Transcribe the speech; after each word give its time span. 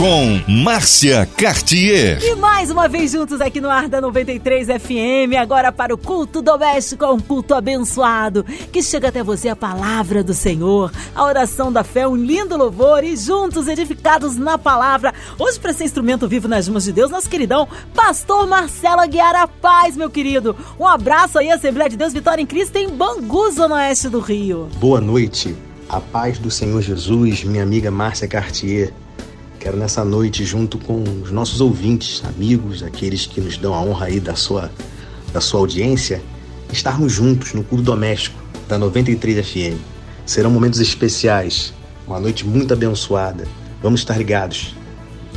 Com 0.00 0.40
Márcia 0.48 1.28
Cartier. 1.36 2.22
E 2.22 2.34
mais 2.34 2.70
uma 2.70 2.88
vez 2.88 3.12
juntos 3.12 3.38
aqui 3.38 3.60
no 3.60 3.68
Ar 3.68 3.86
da 3.86 4.00
93 4.00 4.68
FM, 4.68 5.36
agora 5.38 5.70
para 5.70 5.94
o 5.94 5.98
culto 5.98 6.40
doméstico, 6.40 7.04
um 7.04 7.20
culto 7.20 7.52
abençoado, 7.52 8.42
que 8.72 8.82
chega 8.82 9.08
até 9.08 9.22
você 9.22 9.50
a 9.50 9.54
palavra 9.54 10.24
do 10.24 10.32
Senhor, 10.32 10.90
a 11.14 11.22
oração 11.22 11.70
da 11.70 11.84
fé, 11.84 12.08
um 12.08 12.16
lindo 12.16 12.56
louvor 12.56 13.04
e 13.04 13.14
juntos 13.14 13.68
edificados 13.68 14.36
na 14.36 14.56
palavra. 14.56 15.12
Hoje, 15.38 15.60
para 15.60 15.74
ser 15.74 15.84
instrumento 15.84 16.26
vivo 16.26 16.48
nas 16.48 16.66
mãos 16.66 16.84
de 16.84 16.92
Deus, 16.92 17.10
nosso 17.10 17.28
queridão 17.28 17.68
Pastor 17.94 18.46
Marcelo 18.46 19.02
Aguiar 19.02 19.36
a 19.36 19.46
Paz, 19.46 19.98
meu 19.98 20.08
querido. 20.08 20.56
Um 20.78 20.86
abraço 20.88 21.38
aí, 21.38 21.50
Assembleia 21.50 21.90
de 21.90 21.98
Deus 21.98 22.14
Vitória 22.14 22.40
em 22.40 22.46
Cristo, 22.46 22.74
em 22.76 22.88
Bangu, 22.88 23.50
Zona 23.50 23.74
Oeste 23.74 24.08
do 24.08 24.20
Rio. 24.20 24.66
Boa 24.76 24.98
noite, 24.98 25.54
a 25.90 26.00
paz 26.00 26.38
do 26.38 26.50
Senhor 26.50 26.80
Jesus, 26.80 27.44
minha 27.44 27.62
amiga 27.62 27.90
Márcia 27.90 28.26
Cartier. 28.26 28.94
Quero 29.60 29.76
nessa 29.76 30.02
noite, 30.02 30.42
junto 30.42 30.78
com 30.78 31.04
os 31.22 31.30
nossos 31.30 31.60
ouvintes, 31.60 32.22
amigos, 32.24 32.82
aqueles 32.82 33.26
que 33.26 33.42
nos 33.42 33.58
dão 33.58 33.74
a 33.74 33.82
honra 33.82 34.06
aí 34.06 34.18
da 34.18 34.34
sua, 34.34 34.72
da 35.34 35.40
sua 35.40 35.60
audiência, 35.60 36.22
estarmos 36.72 37.12
juntos 37.12 37.52
no 37.52 37.62
culto 37.62 37.84
doméstico 37.84 38.42
da 38.66 38.78
93 38.78 39.46
FM. 39.46 39.78
Serão 40.24 40.50
momentos 40.50 40.80
especiais, 40.80 41.74
uma 42.06 42.18
noite 42.18 42.46
muito 42.46 42.72
abençoada. 42.72 43.46
Vamos 43.82 44.00
estar 44.00 44.16
ligados, 44.16 44.74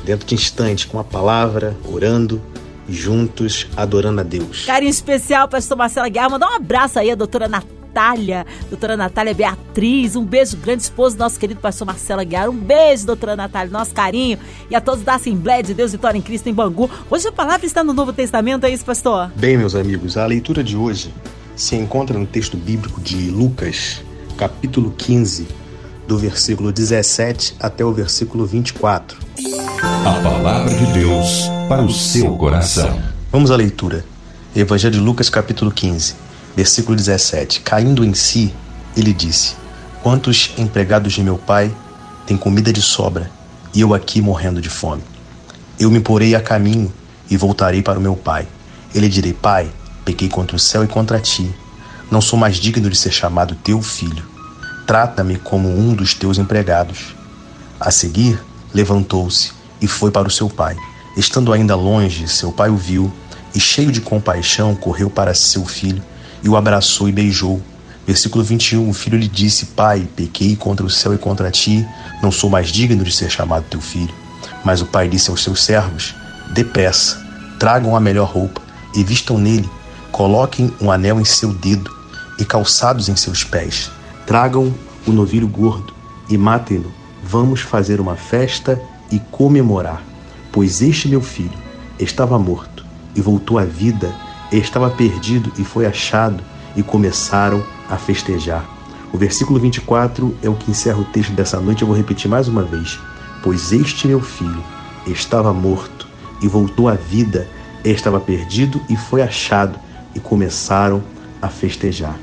dentro 0.05 0.25
de 0.25 0.35
instantes, 0.35 0.85
com 0.85 0.97
a 0.97 1.03
palavra, 1.03 1.75
orando 1.85 2.41
juntos 2.87 3.67
adorando 3.75 4.21
a 4.21 4.23
Deus. 4.23 4.65
Carinho 4.65 4.89
especial, 4.89 5.49
pastor 5.49 5.77
Marcelo 5.77 6.09
Guerra. 6.09 6.29
Mandar 6.29 6.49
um 6.49 6.55
abraço 6.55 6.97
aí 6.97 7.11
à 7.11 7.15
doutora 7.15 7.49
Natália. 7.49 7.82
Natália, 7.93 8.43
doutora 8.69 8.97
Natália 8.97 9.35
Beatriz, 9.35 10.15
um 10.15 10.25
beijo 10.25 10.57
grande, 10.57 10.81
esposo 10.81 11.15
do 11.15 11.19
nosso 11.19 11.39
querido 11.39 11.59
pastor 11.59 11.85
Marcelo 11.85 12.21
Aguiar, 12.21 12.49
um 12.49 12.57
beijo, 12.57 13.05
doutora 13.05 13.35
Natália, 13.35 13.71
nosso 13.71 13.93
carinho, 13.93 14.39
e 14.67 14.75
a 14.75 14.81
todos 14.81 15.03
da 15.03 15.13
Assembleia 15.13 15.61
de 15.61 15.75
Deus 15.75 15.91
Vitória 15.91 16.17
em 16.17 16.21
Cristo 16.21 16.49
em 16.49 16.53
Bangu. 16.53 16.89
Hoje 17.07 17.27
a 17.27 17.31
palavra 17.31 17.67
está 17.67 17.83
no 17.83 17.93
Novo 17.93 18.11
Testamento, 18.11 18.65
é 18.65 18.71
isso, 18.71 18.83
pastor? 18.83 19.31
Bem, 19.35 19.57
meus 19.57 19.75
amigos, 19.75 20.17
a 20.17 20.25
leitura 20.25 20.63
de 20.63 20.75
hoje 20.75 21.13
se 21.55 21.75
encontra 21.75 22.17
no 22.17 22.25
texto 22.25 22.57
bíblico 22.57 22.99
de 22.99 23.29
Lucas, 23.29 24.01
capítulo 24.37 24.91
15, 24.97 25.47
do 26.07 26.17
versículo 26.17 26.71
17 26.71 27.57
até 27.59 27.85
o 27.85 27.93
versículo 27.93 28.47
24. 28.47 29.19
A 30.03 30.13
palavra 30.23 30.73
de 30.73 30.93
Deus 30.93 31.43
para 31.69 31.83
o 31.83 31.91
seu 31.91 32.35
coração. 32.37 32.99
Vamos 33.31 33.51
à 33.51 33.55
leitura. 33.55 34.03
Evangelho 34.55 34.95
de 34.95 34.99
Lucas, 34.99 35.29
capítulo 35.29 35.71
15 35.71 36.32
Versículo 36.55 36.95
17: 36.95 37.61
Caindo 37.61 38.05
em 38.05 38.13
si, 38.13 38.53
ele 38.95 39.11
disse: 39.11 39.55
Quantos 40.03 40.51
empregados 40.57 41.13
de 41.13 41.23
meu 41.23 41.37
pai 41.37 41.75
têm 42.27 42.37
comida 42.37 42.71
de 42.71 42.81
sobra 42.81 43.29
e 43.73 43.81
eu 43.81 43.93
aqui 43.93 44.21
morrendo 44.21 44.61
de 44.61 44.69
fome? 44.69 45.03
Eu 45.79 45.89
me 45.89 45.99
porei 45.99 46.35
a 46.35 46.41
caminho 46.41 46.93
e 47.29 47.35
voltarei 47.35 47.81
para 47.81 47.97
o 47.97 48.01
meu 48.01 48.15
pai. 48.15 48.47
Ele 48.93 49.09
direi: 49.09 49.33
Pai, 49.33 49.67
pequei 50.05 50.29
contra 50.29 50.55
o 50.55 50.59
céu 50.59 50.83
e 50.83 50.87
contra 50.87 51.19
ti. 51.19 51.51
Não 52.11 52.21
sou 52.21 52.37
mais 52.37 52.57
digno 52.57 52.87
de 52.87 52.95
ser 52.95 53.11
chamado 53.11 53.55
teu 53.55 53.81
filho. 53.81 54.23
Trata-me 54.85 55.37
como 55.37 55.67
um 55.67 55.95
dos 55.95 56.13
teus 56.13 56.37
empregados. 56.37 57.15
A 57.79 57.89
seguir, 57.89 58.39
levantou-se 58.71 59.51
e 59.81 59.87
foi 59.87 60.11
para 60.11 60.27
o 60.27 60.31
seu 60.31 60.47
pai. 60.47 60.77
Estando 61.17 61.51
ainda 61.51 61.75
longe, 61.75 62.27
seu 62.27 62.51
pai 62.51 62.69
o 62.69 62.77
viu 62.77 63.11
e, 63.55 63.59
cheio 63.59 63.91
de 63.91 64.01
compaixão, 64.01 64.75
correu 64.75 65.09
para 65.09 65.33
seu 65.33 65.65
filho 65.65 66.03
e 66.43 66.49
o 66.49 66.55
abraçou 66.55 67.07
e 67.07 67.11
beijou. 67.11 67.61
Versículo 68.05 68.43
21: 68.43 68.89
O 68.89 68.93
filho 68.93 69.17
lhe 69.17 69.27
disse: 69.27 69.67
Pai, 69.67 70.07
pequei 70.15 70.55
contra 70.55 70.85
o 70.85 70.89
céu 70.89 71.13
e 71.13 71.17
contra 71.17 71.49
ti, 71.49 71.87
não 72.21 72.31
sou 72.31 72.49
mais 72.49 72.69
digno 72.69 73.03
de 73.03 73.11
ser 73.11 73.29
chamado 73.29 73.65
teu 73.69 73.79
filho. 73.79 74.13
Mas 74.63 74.81
o 74.81 74.85
pai 74.85 75.07
disse 75.07 75.29
aos 75.29 75.41
seus 75.41 75.63
servos: 75.63 76.13
Depressa, 76.53 77.23
tragam 77.57 77.95
a 77.95 77.99
melhor 77.99 78.29
roupa 78.29 78.61
e 78.93 79.03
vistam 79.03 79.37
nele, 79.37 79.69
coloquem 80.11 80.73
um 80.81 80.91
anel 80.91 81.19
em 81.19 81.25
seu 81.25 81.53
dedo 81.53 81.89
e 82.37 82.45
calçados 82.45 83.07
em 83.07 83.15
seus 83.15 83.43
pés. 83.43 83.89
Tragam 84.27 84.73
o 85.07 85.11
novilho 85.11 85.47
gordo 85.47 85.93
e 86.29 86.37
matem-no. 86.37 86.91
Vamos 87.23 87.61
fazer 87.61 88.01
uma 88.01 88.15
festa 88.15 88.79
e 89.09 89.19
comemorar, 89.31 90.03
pois 90.51 90.81
este 90.81 91.07
meu 91.07 91.21
filho 91.21 91.57
estava 91.99 92.37
morto 92.37 92.85
e 93.15 93.21
voltou 93.21 93.57
à 93.57 93.63
vida 93.63 94.13
estava 94.57 94.89
perdido 94.89 95.51
e 95.57 95.63
foi 95.63 95.85
achado, 95.85 96.43
e 96.75 96.81
começaram 96.81 97.63
a 97.89 97.97
festejar. 97.97 98.65
O 99.11 99.17
versículo 99.17 99.59
24 99.59 100.35
é 100.41 100.49
o 100.49 100.55
que 100.55 100.71
encerra 100.71 100.99
o 100.99 101.05
texto 101.05 101.31
dessa 101.33 101.59
noite. 101.59 101.83
Eu 101.83 101.87
vou 101.87 101.95
repetir 101.95 102.29
mais 102.29 102.47
uma 102.47 102.63
vez. 102.63 102.99
Pois 103.43 103.71
este 103.71 104.07
meu 104.07 104.19
filho 104.19 104.63
estava 105.05 105.53
morto 105.53 106.07
e 106.41 106.47
voltou 106.47 106.89
à 106.89 106.95
vida, 106.95 107.47
estava 107.85 108.19
perdido 108.19 108.81
e 108.89 108.95
foi 108.95 109.21
achado, 109.21 109.77
e 110.15 110.19
começaram 110.19 111.03
a 111.41 111.47
festejar. 111.47 112.17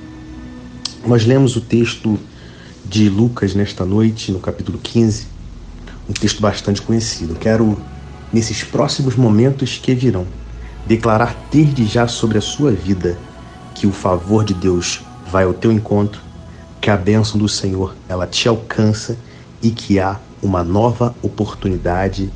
Nós 1.06 1.24
lemos 1.24 1.56
o 1.56 1.60
texto 1.60 2.19
de 2.84 3.08
Lucas 3.08 3.54
nesta 3.54 3.84
noite, 3.84 4.32
no 4.32 4.40
capítulo 4.40 4.78
15, 4.82 5.26
um 6.08 6.12
texto 6.12 6.40
bastante 6.40 6.82
conhecido. 6.82 7.34
Quero, 7.34 7.80
nesses 8.32 8.64
próximos 8.64 9.14
momentos 9.14 9.78
que 9.80 9.94
virão, 9.94 10.26
declarar 10.90 11.36
desde 11.52 11.86
já 11.86 12.08
sobre 12.08 12.36
a 12.36 12.40
sua 12.40 12.72
vida 12.72 13.16
que 13.76 13.86
o 13.86 13.92
favor 13.92 14.44
de 14.44 14.52
Deus 14.52 15.00
vai 15.24 15.44
ao 15.44 15.54
teu 15.54 15.70
encontro, 15.70 16.20
que 16.80 16.90
a 16.90 16.96
bênção 16.96 17.38
do 17.38 17.48
Senhor 17.48 17.94
ela 18.08 18.26
te 18.26 18.48
alcança 18.48 19.16
e 19.62 19.70
que 19.70 20.00
há 20.00 20.18
uma 20.42 20.64
nova 20.64 21.14
oportunidade 21.22 22.28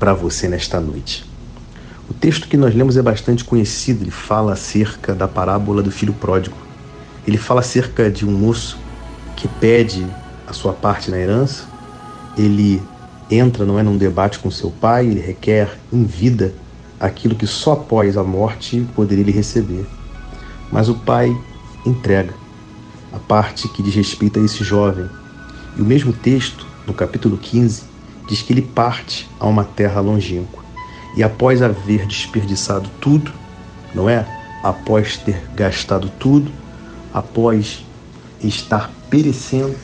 para 0.00 0.12
você 0.12 0.48
nesta 0.48 0.80
noite. 0.80 1.24
O 2.10 2.12
texto 2.12 2.48
que 2.48 2.56
nós 2.56 2.74
lemos 2.74 2.96
é 2.96 3.02
bastante 3.02 3.44
conhecido, 3.44 4.02
ele 4.02 4.10
fala 4.10 4.54
acerca 4.54 5.14
da 5.14 5.28
parábola 5.28 5.80
do 5.80 5.92
filho 5.92 6.12
pródigo. 6.12 6.56
Ele 7.24 7.38
fala 7.38 7.60
acerca 7.60 8.10
de 8.10 8.26
um 8.26 8.32
moço 8.32 8.78
que 9.36 9.46
pede 9.46 10.04
a 10.44 10.52
sua 10.52 10.72
parte 10.72 11.08
na 11.08 11.18
herança, 11.18 11.68
ele 12.36 12.82
entra, 13.30 13.64
não 13.64 13.78
é, 13.78 13.82
num 13.84 13.96
debate 13.96 14.40
com 14.40 14.50
seu 14.50 14.72
pai, 14.72 15.06
ele 15.06 15.20
requer 15.20 15.78
em 15.92 16.02
vida 16.02 16.52
aquilo 17.02 17.34
que 17.34 17.48
só 17.48 17.72
após 17.72 18.16
a 18.16 18.22
morte 18.22 18.86
poderia 18.94 19.24
ele 19.24 19.32
receber. 19.32 19.84
Mas 20.70 20.88
o 20.88 20.94
pai 20.94 21.36
entrega 21.84 22.32
a 23.12 23.18
parte 23.18 23.68
que 23.68 23.82
diz 23.82 23.92
respeito 23.92 24.38
a 24.38 24.44
esse 24.44 24.62
jovem. 24.62 25.10
E 25.76 25.82
o 25.82 25.84
mesmo 25.84 26.12
texto, 26.12 26.64
no 26.86 26.94
capítulo 26.94 27.36
15, 27.36 27.82
diz 28.28 28.40
que 28.40 28.52
ele 28.52 28.62
parte 28.62 29.28
a 29.40 29.46
uma 29.48 29.64
terra 29.64 30.00
longínqua. 30.00 30.62
E 31.16 31.24
após 31.24 31.60
haver 31.60 32.06
desperdiçado 32.06 32.88
tudo, 33.00 33.32
não 33.92 34.08
é? 34.08 34.24
Após 34.62 35.16
ter 35.16 35.42
gastado 35.56 36.08
tudo, 36.20 36.52
após 37.12 37.84
estar 38.40 38.92
perecendo, 39.10 39.74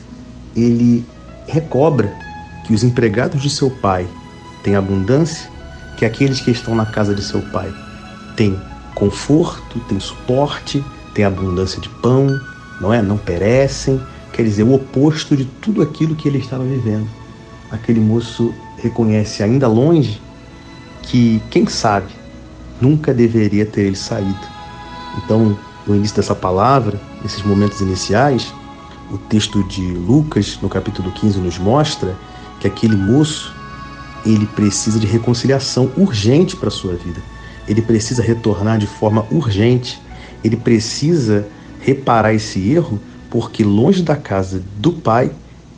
ele 0.55 1.05
recobra 1.45 2.15
que 2.65 2.73
os 2.73 2.81
empregados 2.81 3.41
de 3.41 3.49
seu 3.49 3.69
pai 3.69 4.07
têm 4.63 4.75
abundância 4.75 5.49
que 5.99 6.05
aqueles 6.05 6.39
que 6.39 6.49
estão 6.49 6.73
na 6.73 6.85
casa 6.85 7.13
de 7.13 7.21
seu 7.21 7.41
pai 7.41 7.73
têm 8.37 8.57
conforto, 8.95 9.81
têm 9.81 9.99
suporte, 9.99 10.83
têm 11.13 11.25
abundância 11.25 11.81
de 11.81 11.89
pão, 11.89 12.39
não 12.79 12.93
é? 12.93 13.01
Não 13.01 13.17
perecem. 13.17 14.01
Quer 14.31 14.43
dizer, 14.43 14.63
o 14.63 14.73
oposto 14.73 15.35
de 15.35 15.43
tudo 15.43 15.81
aquilo 15.81 16.15
que 16.15 16.29
ele 16.29 16.37
estava 16.37 16.63
vivendo. 16.63 17.05
Aquele 17.69 17.99
moço 17.99 18.55
reconhece 18.77 19.43
ainda 19.43 19.67
longe 19.67 20.21
que, 21.01 21.41
quem 21.51 21.67
sabe, 21.67 22.13
nunca 22.79 23.13
deveria 23.13 23.65
ter 23.65 23.81
ele 23.81 23.97
saído. 23.97 24.39
Então, 25.17 25.59
no 25.85 25.97
início 25.97 26.15
dessa 26.15 26.33
palavra, 26.33 26.97
nesses 27.21 27.43
momentos 27.43 27.81
iniciais, 27.81 28.53
o 29.11 29.17
texto 29.17 29.61
de 29.65 29.81
Lucas, 29.81 30.57
no 30.61 30.69
capítulo 30.69 31.11
15, 31.11 31.39
nos 31.39 31.57
mostra 31.57 32.15
que 32.61 32.67
aquele 32.67 32.95
moço 32.95 33.58
ele 34.25 34.45
precisa 34.45 34.99
de 34.99 35.07
reconciliação 35.07 35.91
urgente 35.97 36.55
para 36.55 36.69
a 36.69 36.71
sua 36.71 36.93
vida. 36.93 37.21
Ele 37.67 37.81
precisa 37.81 38.23
retornar 38.23 38.77
de 38.77 38.87
forma 38.87 39.25
urgente. 39.31 40.01
Ele 40.43 40.57
precisa 40.57 41.47
reparar 41.81 42.33
esse 42.33 42.71
erro, 42.71 42.99
porque 43.29 43.63
longe 43.63 44.01
da 44.01 44.15
casa 44.15 44.61
do 44.77 44.91
pai, 44.91 45.31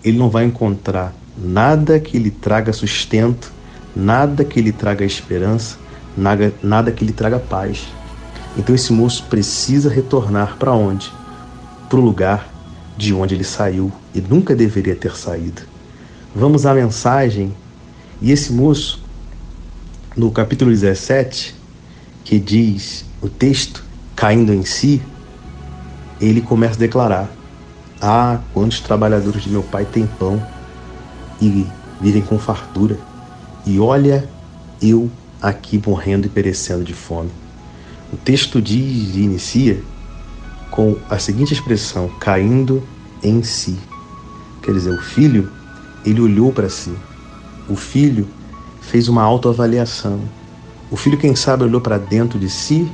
ele 0.04 0.18
não 0.18 0.30
vai 0.30 0.46
encontrar 0.46 1.14
nada 1.38 2.00
que 2.00 2.18
lhe 2.18 2.32
traga 2.32 2.74
sustento, 2.74 3.52
nada 3.96 4.44
que 4.44 4.62
lhe 4.62 4.72
traga 4.72 5.06
esperança, 5.06 5.78
nada, 6.18 6.54
nada 6.62 6.92
que 6.92 7.06
lhe 7.06 7.14
traga 7.14 7.40
paz. 7.40 7.88
Então 8.58 8.76
esse 8.76 8.92
moço 8.92 9.26
precisa 9.30 9.90
retornar 9.90 10.58
para 10.58 10.74
onde? 10.74 11.12
Para 11.90 12.00
o 12.00 12.04
lugar 12.04 12.50
de 12.98 13.14
onde 13.14 13.36
ele 13.36 13.44
saiu 13.44 13.92
e 14.14 14.22
nunca 14.22 14.56
deveria 14.56 14.96
ter 14.96 15.16
saído. 15.16 15.62
Vamos 16.36 16.66
à 16.66 16.74
mensagem 16.74 17.54
e 18.22 18.32
esse 18.32 18.54
moço, 18.54 19.02
no 20.16 20.30
capítulo 20.32 20.70
17, 20.70 21.56
que 22.24 22.40
diz 22.40 23.04
o 23.20 23.28
texto, 23.28 23.84
caindo 24.16 24.54
em 24.54 24.64
si, 24.64 25.02
ele 26.20 26.40
começa 26.40 26.76
a 26.76 26.80
declarar: 26.80 27.32
Ah, 28.00 28.40
quantos 28.54 28.80
trabalhadores 28.80 29.44
de 29.44 29.50
meu 29.50 29.64
pai 29.64 29.86
têm 29.86 30.06
pão 30.06 30.46
e 31.42 31.66
vivem 32.00 32.22
com 32.22 32.38
fartura, 32.38 32.98
e 33.66 33.80
olha 33.80 34.30
eu 34.80 35.10
aqui 35.42 35.82
morrendo 35.84 36.28
e 36.28 36.30
perecendo 36.30 36.84
de 36.84 36.94
fome. 36.94 37.32
O 38.14 38.18
texto 38.18 38.62
diz 38.62 39.16
e 39.16 39.22
inicia 39.22 39.82
com 40.70 40.96
a 41.10 41.18
seguinte 41.18 41.54
expressão: 41.54 42.08
caindo 42.20 42.84
em 43.24 43.42
si. 43.42 43.80
Quer 44.62 44.74
dizer, 44.74 44.92
o 44.92 45.02
filho, 45.02 45.52
ele 46.06 46.22
olhou 46.22 46.52
para 46.54 46.70
si. 46.70 46.94
O 47.72 47.76
filho 47.78 48.28
fez 48.82 49.08
uma 49.08 49.24
autoavaliação. 49.24 50.20
O 50.90 50.98
filho, 50.98 51.18
quem 51.18 51.34
sabe, 51.38 51.64
olhou 51.64 51.80
para 51.80 51.98
dentro 51.98 52.38
de 52.38 52.50
si, 52.50 52.92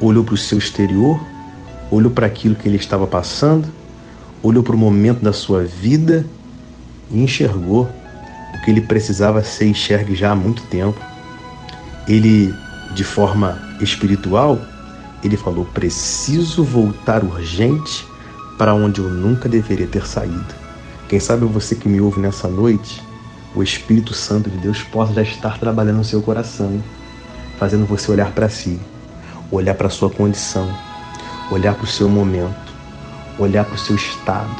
olhou 0.00 0.24
para 0.24 0.32
o 0.32 0.38
seu 0.38 0.56
exterior, 0.56 1.20
olhou 1.90 2.10
para 2.10 2.26
aquilo 2.26 2.54
que 2.54 2.66
ele 2.66 2.78
estava 2.78 3.06
passando, 3.06 3.68
olhou 4.42 4.62
para 4.62 4.74
o 4.74 4.78
momento 4.78 5.20
da 5.20 5.34
sua 5.34 5.62
vida 5.64 6.24
e 7.10 7.22
enxergou 7.22 7.82
o 8.54 8.62
que 8.64 8.70
ele 8.70 8.80
precisava 8.80 9.44
ser 9.44 9.66
enxergue 9.66 10.14
já 10.14 10.30
há 10.30 10.34
muito 10.34 10.62
tempo. 10.68 10.98
Ele, 12.08 12.50
de 12.94 13.04
forma 13.04 13.60
espiritual, 13.78 14.58
ele 15.22 15.36
falou: 15.36 15.66
preciso 15.66 16.64
voltar 16.64 17.22
urgente 17.22 18.06
para 18.56 18.72
onde 18.72 19.02
eu 19.02 19.10
nunca 19.10 19.50
deveria 19.50 19.86
ter 19.86 20.06
saído. 20.06 20.54
Quem 21.10 21.20
sabe 21.20 21.44
você 21.44 21.74
que 21.74 21.90
me 21.90 22.00
ouve 22.00 22.20
nessa 22.20 22.48
noite, 22.48 23.11
o 23.54 23.62
Espírito 23.62 24.14
Santo 24.14 24.48
de 24.48 24.56
Deus 24.56 24.82
possa 24.82 25.12
já 25.12 25.22
estar 25.22 25.58
trabalhando 25.58 25.98
no 25.98 26.04
seu 26.04 26.22
coração, 26.22 26.82
fazendo 27.58 27.86
você 27.86 28.10
olhar 28.10 28.32
para 28.32 28.48
si, 28.48 28.80
olhar 29.50 29.74
para 29.74 29.88
a 29.88 29.90
sua 29.90 30.08
condição, 30.08 30.68
olhar 31.50 31.74
para 31.74 31.84
o 31.84 31.88
seu 31.88 32.08
momento, 32.08 32.72
olhar 33.38 33.64
para 33.64 33.74
o 33.74 33.78
seu 33.78 33.94
estado, 33.94 34.56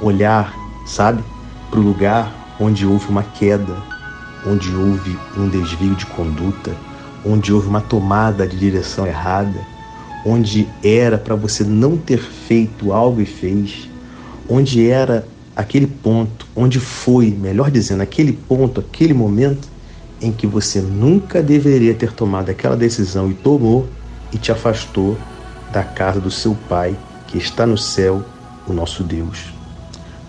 olhar, 0.00 0.54
sabe, 0.86 1.22
para 1.70 1.80
o 1.80 1.82
lugar 1.82 2.32
onde 2.60 2.84
houve 2.84 3.06
uma 3.08 3.22
queda, 3.22 3.76
onde 4.46 4.74
houve 4.74 5.18
um 5.36 5.48
desvio 5.48 5.94
de 5.94 6.04
conduta, 6.06 6.76
onde 7.24 7.52
houve 7.52 7.68
uma 7.68 7.80
tomada 7.80 8.46
de 8.46 8.56
direção 8.56 9.06
errada, 9.06 9.60
onde 10.24 10.68
era 10.84 11.16
para 11.16 11.34
você 11.34 11.64
não 11.64 11.96
ter 11.96 12.18
feito 12.18 12.92
algo 12.92 13.20
e 13.20 13.26
fez, 13.26 13.88
onde 14.48 14.88
era 14.88 15.26
aquele 15.60 15.86
ponto, 15.86 16.46
onde 16.56 16.80
foi, 16.80 17.30
melhor 17.30 17.70
dizendo, 17.70 18.02
aquele 18.02 18.32
ponto, 18.32 18.80
aquele 18.80 19.12
momento 19.12 19.68
em 20.20 20.32
que 20.32 20.46
você 20.46 20.80
nunca 20.80 21.42
deveria 21.42 21.94
ter 21.94 22.12
tomado 22.12 22.50
aquela 22.50 22.76
decisão 22.76 23.30
e 23.30 23.34
tomou 23.34 23.86
e 24.32 24.38
te 24.38 24.50
afastou 24.50 25.18
da 25.70 25.82
casa 25.82 26.20
do 26.20 26.30
seu 26.30 26.56
Pai 26.68 26.96
que 27.26 27.38
está 27.38 27.66
no 27.66 27.76
céu, 27.76 28.24
o 28.66 28.72
nosso 28.72 29.02
Deus. 29.04 29.52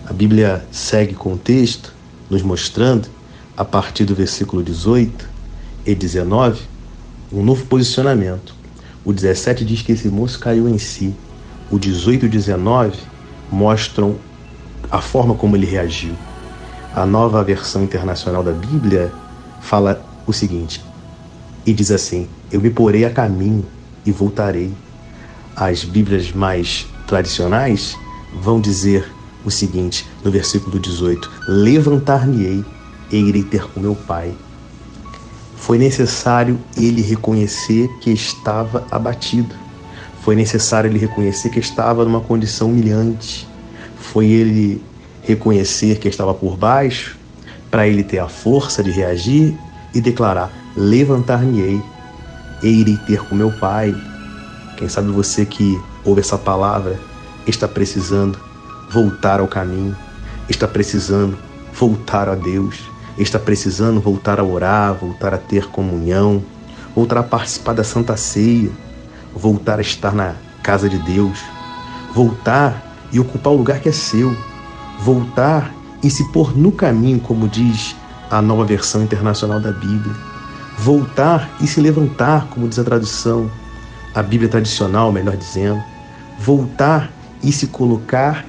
A 0.06 0.12
Bíblia 0.12 0.64
segue 0.70 1.14
com 1.14 1.32
o 1.32 1.38
texto, 1.38 1.94
nos 2.28 2.42
mostrando, 2.42 3.08
a 3.56 3.64
partir 3.64 4.04
do 4.04 4.14
versículo 4.14 4.62
18 4.62 5.28
e 5.86 5.94
19, 5.94 6.60
um 7.32 7.42
novo 7.42 7.64
posicionamento. 7.66 8.54
O 9.04 9.12
17 9.12 9.64
diz 9.64 9.82
que 9.82 9.92
esse 9.92 10.08
moço 10.08 10.38
caiu 10.38 10.68
em 10.68 10.78
si. 10.78 11.14
O 11.70 11.78
18 11.78 12.26
e 12.26 12.28
o 12.28 12.30
19 12.30 12.98
mostram 13.50 14.16
a 14.92 15.00
forma 15.00 15.34
como 15.34 15.56
ele 15.56 15.64
reagiu. 15.64 16.14
A 16.94 17.06
nova 17.06 17.42
versão 17.42 17.82
internacional 17.82 18.42
da 18.42 18.52
Bíblia 18.52 19.10
fala 19.62 20.04
o 20.26 20.32
seguinte: 20.34 20.84
e 21.64 21.72
diz 21.72 21.90
assim: 21.90 22.28
Eu 22.50 22.60
me 22.60 22.68
porei 22.68 23.06
a 23.06 23.10
caminho 23.10 23.64
e 24.04 24.12
voltarei. 24.12 24.70
As 25.56 25.82
Bíblias 25.82 26.30
mais 26.32 26.86
tradicionais 27.06 27.96
vão 28.40 28.60
dizer 28.60 29.10
o 29.44 29.50
seguinte, 29.50 30.06
no 30.22 30.30
versículo 30.30 30.78
18: 30.78 31.30
Levantar-me-ei 31.48 32.62
e 33.10 33.16
irei 33.16 33.42
ter 33.42 33.66
com 33.68 33.80
meu 33.80 33.94
pai. 33.94 34.34
Foi 35.56 35.78
necessário 35.78 36.58
ele 36.76 37.00
reconhecer 37.00 37.88
que 38.00 38.10
estava 38.10 38.86
abatido. 38.90 39.54
Foi 40.22 40.36
necessário 40.36 40.90
ele 40.90 40.98
reconhecer 40.98 41.50
que 41.50 41.58
estava 41.58 42.04
numa 42.04 42.20
condição 42.20 42.68
humilhante 42.68 43.48
foi 44.02 44.26
ele 44.26 44.82
reconhecer 45.22 45.98
que 45.98 46.08
estava 46.08 46.34
por 46.34 46.56
baixo, 46.56 47.16
para 47.70 47.86
ele 47.86 48.02
ter 48.02 48.18
a 48.18 48.28
força 48.28 48.82
de 48.82 48.90
reagir 48.90 49.56
e 49.94 50.00
declarar: 50.00 50.52
Levantar-me-ei 50.76 51.80
e 52.62 52.68
irei 52.68 52.96
ter 53.06 53.22
com 53.24 53.34
meu 53.34 53.50
Pai. 53.52 53.94
Quem 54.76 54.88
sabe 54.88 55.10
você 55.10 55.46
que 55.46 55.80
ouve 56.04 56.20
essa 56.20 56.36
palavra 56.36 57.00
está 57.46 57.68
precisando 57.68 58.38
voltar 58.90 59.40
ao 59.40 59.48
caminho, 59.48 59.96
está 60.48 60.68
precisando 60.68 61.38
voltar 61.72 62.28
a 62.28 62.34
Deus, 62.34 62.80
está 63.16 63.38
precisando 63.38 64.00
voltar 64.00 64.38
a 64.38 64.44
orar, 64.44 64.94
voltar 64.94 65.32
a 65.32 65.38
ter 65.38 65.68
comunhão, 65.68 66.42
voltar 66.94 67.18
a 67.18 67.22
participar 67.22 67.74
da 67.74 67.84
Santa 67.84 68.16
Ceia, 68.16 68.70
voltar 69.34 69.78
a 69.78 69.82
estar 69.82 70.12
na 70.12 70.34
casa 70.62 70.88
de 70.88 70.98
Deus, 70.98 71.38
voltar 72.14 72.91
e 73.12 73.20
ocupar 73.20 73.52
o 73.52 73.56
lugar 73.56 73.80
que 73.80 73.88
é 73.88 73.92
seu, 73.92 74.34
voltar 75.00 75.72
e 76.02 76.10
se 76.10 76.24
pôr 76.32 76.56
no 76.56 76.72
caminho, 76.72 77.20
como 77.20 77.46
diz 77.48 77.94
a 78.30 78.40
nova 78.40 78.64
versão 78.64 79.02
internacional 79.02 79.60
da 79.60 79.70
Bíblia, 79.70 80.14
voltar 80.78 81.54
e 81.60 81.66
se 81.66 81.80
levantar, 81.80 82.48
como 82.48 82.68
diz 82.68 82.78
a 82.78 82.84
tradução, 82.84 83.50
a 84.14 84.22
Bíblia 84.22 84.48
tradicional, 84.48 85.12
melhor 85.12 85.36
dizendo, 85.36 85.82
voltar 86.38 87.12
e 87.42 87.52
se 87.52 87.66
colocar 87.66 88.44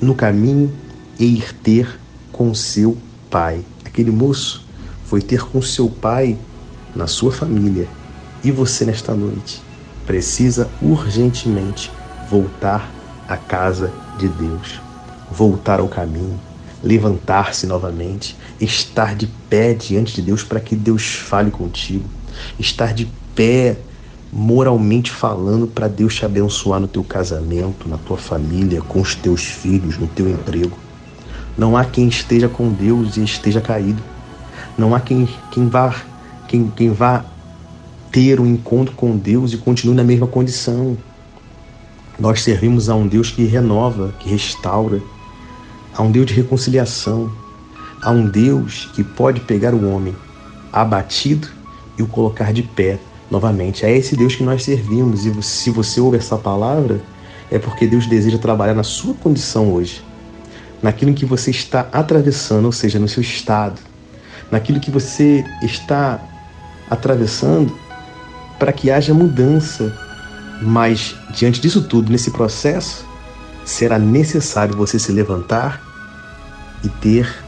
no 0.00 0.14
caminho 0.14 0.72
e 1.18 1.24
ir 1.36 1.52
ter 1.54 1.98
com 2.30 2.54
seu 2.54 2.96
pai. 3.30 3.64
Aquele 3.84 4.10
moço 4.10 4.66
foi 5.04 5.20
ter 5.20 5.44
com 5.44 5.60
seu 5.60 5.88
pai 5.88 6.38
na 6.94 7.06
sua 7.06 7.32
família. 7.32 7.88
E 8.42 8.50
você 8.50 8.84
nesta 8.84 9.14
noite 9.14 9.62
precisa 10.06 10.68
urgentemente 10.80 11.92
voltar 12.30 12.90
a 13.32 13.36
casa 13.36 13.92
de 14.18 14.28
Deus, 14.28 14.80
voltar 15.30 15.80
ao 15.80 15.88
caminho, 15.88 16.38
levantar-se 16.82 17.66
novamente, 17.66 18.36
estar 18.60 19.14
de 19.14 19.26
pé 19.48 19.72
diante 19.72 20.14
de 20.14 20.22
Deus 20.22 20.42
para 20.42 20.60
que 20.60 20.76
Deus 20.76 21.14
fale 21.14 21.50
contigo, 21.50 22.04
estar 22.58 22.92
de 22.92 23.08
pé 23.34 23.76
moralmente 24.32 25.10
falando 25.10 25.66
para 25.66 25.88
Deus 25.88 26.14
te 26.14 26.24
abençoar 26.24 26.80
no 26.80 26.88
teu 26.88 27.04
casamento, 27.04 27.88
na 27.88 27.98
tua 27.98 28.16
família, 28.16 28.80
com 28.80 29.00
os 29.00 29.14
teus 29.14 29.42
filhos, 29.42 29.98
no 29.98 30.06
teu 30.06 30.28
emprego. 30.28 30.76
Não 31.56 31.76
há 31.76 31.84
quem 31.84 32.08
esteja 32.08 32.48
com 32.48 32.70
Deus 32.70 33.16
e 33.18 33.24
esteja 33.24 33.60
caído. 33.60 34.02
Não 34.76 34.94
há 34.94 35.00
quem, 35.00 35.28
quem, 35.50 35.68
vá, 35.68 35.94
quem, 36.48 36.70
quem 36.74 36.90
vá 36.90 37.24
ter 38.10 38.40
um 38.40 38.46
encontro 38.46 38.94
com 38.94 39.16
Deus 39.16 39.52
e 39.52 39.58
continue 39.58 39.94
na 39.94 40.04
mesma 40.04 40.26
condição. 40.26 40.96
Nós 42.22 42.44
servimos 42.44 42.88
a 42.88 42.94
um 42.94 43.08
Deus 43.08 43.32
que 43.32 43.42
renova, 43.42 44.14
que 44.20 44.30
restaura, 44.30 45.02
a 45.92 46.02
um 46.02 46.12
Deus 46.12 46.26
de 46.26 46.34
reconciliação, 46.34 47.32
a 48.00 48.12
um 48.12 48.24
Deus 48.26 48.88
que 48.94 49.02
pode 49.02 49.40
pegar 49.40 49.74
o 49.74 49.90
homem 49.90 50.14
abatido 50.72 51.48
e 51.98 52.02
o 52.04 52.06
colocar 52.06 52.52
de 52.52 52.62
pé 52.62 53.00
novamente. 53.28 53.84
É 53.84 53.90
esse 53.90 54.14
Deus 54.14 54.36
que 54.36 54.44
nós 54.44 54.62
servimos. 54.62 55.26
E 55.26 55.42
se 55.42 55.68
você 55.70 56.00
ouve 56.00 56.16
essa 56.16 56.38
palavra, 56.38 57.02
é 57.50 57.58
porque 57.58 57.88
Deus 57.88 58.06
deseja 58.06 58.38
trabalhar 58.38 58.74
na 58.74 58.84
sua 58.84 59.14
condição 59.14 59.72
hoje, 59.72 60.00
naquilo 60.80 61.14
que 61.14 61.26
você 61.26 61.50
está 61.50 61.88
atravessando, 61.92 62.66
ou 62.66 62.72
seja, 62.72 63.00
no 63.00 63.08
seu 63.08 63.20
estado, 63.20 63.80
naquilo 64.48 64.78
que 64.78 64.92
você 64.92 65.44
está 65.60 66.22
atravessando, 66.88 67.76
para 68.60 68.72
que 68.72 68.92
haja 68.92 69.12
mudança 69.12 70.11
mas, 70.62 71.16
diante 71.34 71.60
disso 71.60 71.82
tudo, 71.82 72.10
nesse 72.10 72.30
processo, 72.30 73.04
será 73.64 73.98
necessário 73.98 74.76
você 74.76 74.98
se 74.98 75.10
levantar 75.10 75.82
e 76.84 76.88
ter 76.88 77.44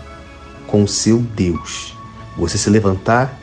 com 0.66 0.82
o 0.82 0.88
seu 0.88 1.18
Deus. 1.18 1.96
Você 2.36 2.58
se 2.58 2.68
levantar 2.68 3.38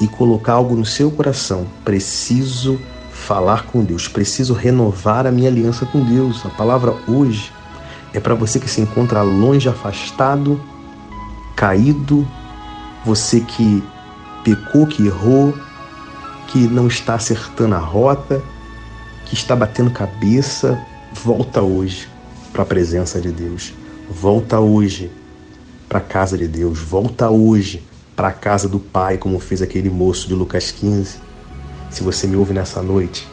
e 0.00 0.06
colocar 0.06 0.54
algo 0.54 0.76
no 0.76 0.84
seu 0.84 1.10
coração. 1.10 1.66
Preciso 1.84 2.78
falar 3.10 3.64
com 3.66 3.82
Deus, 3.82 4.08
preciso 4.08 4.54
renovar 4.54 5.26
a 5.26 5.32
minha 5.32 5.48
aliança 5.48 5.86
com 5.86 6.04
Deus. 6.04 6.44
A 6.44 6.50
palavra 6.50 6.94
hoje 7.08 7.52
é 8.12 8.20
para 8.20 8.34
você 8.34 8.58
que 8.58 8.68
se 8.68 8.80
encontra 8.80 9.22
longe, 9.22 9.68
afastado, 9.68 10.60
caído, 11.56 12.26
você 13.04 13.40
que 13.40 13.82
pecou, 14.44 14.86
que 14.86 15.06
errou, 15.06 15.54
que 16.48 16.66
não 16.66 16.86
está 16.86 17.14
acertando 17.14 17.74
a 17.74 17.78
rota 17.78 18.42
que 19.30 19.36
está 19.36 19.54
batendo 19.54 19.92
cabeça, 19.92 20.84
volta 21.12 21.62
hoje 21.62 22.08
para 22.52 22.64
a 22.64 22.66
presença 22.66 23.20
de 23.20 23.30
Deus. 23.30 23.72
Volta 24.10 24.58
hoje 24.58 25.08
para 25.88 25.98
a 25.98 26.02
casa 26.02 26.36
de 26.36 26.48
Deus. 26.48 26.80
Volta 26.80 27.30
hoje 27.30 27.80
para 28.16 28.26
a 28.26 28.32
casa 28.32 28.68
do 28.68 28.80
Pai, 28.80 29.18
como 29.18 29.38
fez 29.38 29.62
aquele 29.62 29.88
moço 29.88 30.26
de 30.26 30.34
Lucas 30.34 30.72
15. 30.72 31.20
se 31.90 32.02
você 32.02 32.26
me 32.26 32.34
ouve 32.34 32.52
nessa 32.52 32.82
noite, 32.82 33.26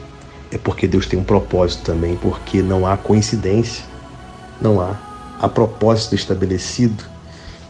é 0.51 0.58
porque 0.60 0.88
Deus 0.88 1.08
tem 1.08 1.18
um 1.20 1.24
propósito 1.24 1.82
também, 1.84 2.16
porque 2.16 2.62
não 2.62 2.86
há 2.86 2.96
coincidência, 2.96 3.84
não 4.62 4.80
há. 4.80 4.96
Há 5.39 5.50
propósito 5.50 6.13
estabelecido. 6.13 7.04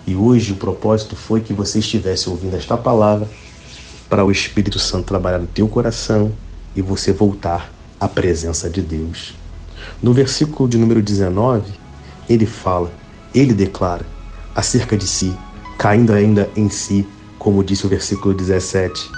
E 0.06 0.16
hoje 0.18 0.52
o 0.52 0.58
propósito 0.58 1.16
foi 1.16 1.40
que 1.40 1.54
você 1.54 1.80
estivesse 1.80 2.30
ouvindo 2.30 2.58
esta 2.58 2.76
palavra 2.76 3.26
para 4.10 4.26
o 4.26 4.32
Espírito 4.32 4.80
Santo 4.80 5.06
trabalhar 5.06 5.40
no 5.40 5.48
teu 5.48 5.70
coração 5.70 6.34
e 6.76 6.82
você 6.82 7.14
voltar 7.14 7.77
à 8.00 8.08
presença 8.08 8.70
de 8.70 8.82
Deus. 8.82 9.34
No 10.02 10.14
versículo 10.14 10.68
de 10.70 10.78
número 10.78 11.02
19, 11.02 11.72
ele 12.30 12.46
fala, 12.46 12.92
ele 13.34 13.54
declara 13.54 14.06
acerca 14.56 14.98
de 14.98 15.08
si, 15.08 15.34
caindo 15.78 16.14
ainda 16.14 16.50
em 16.56 16.70
si, 16.70 17.08
como 17.38 17.64
disse 17.64 17.86
o 17.86 17.90
versículo 17.90 18.34
17: 18.34 19.10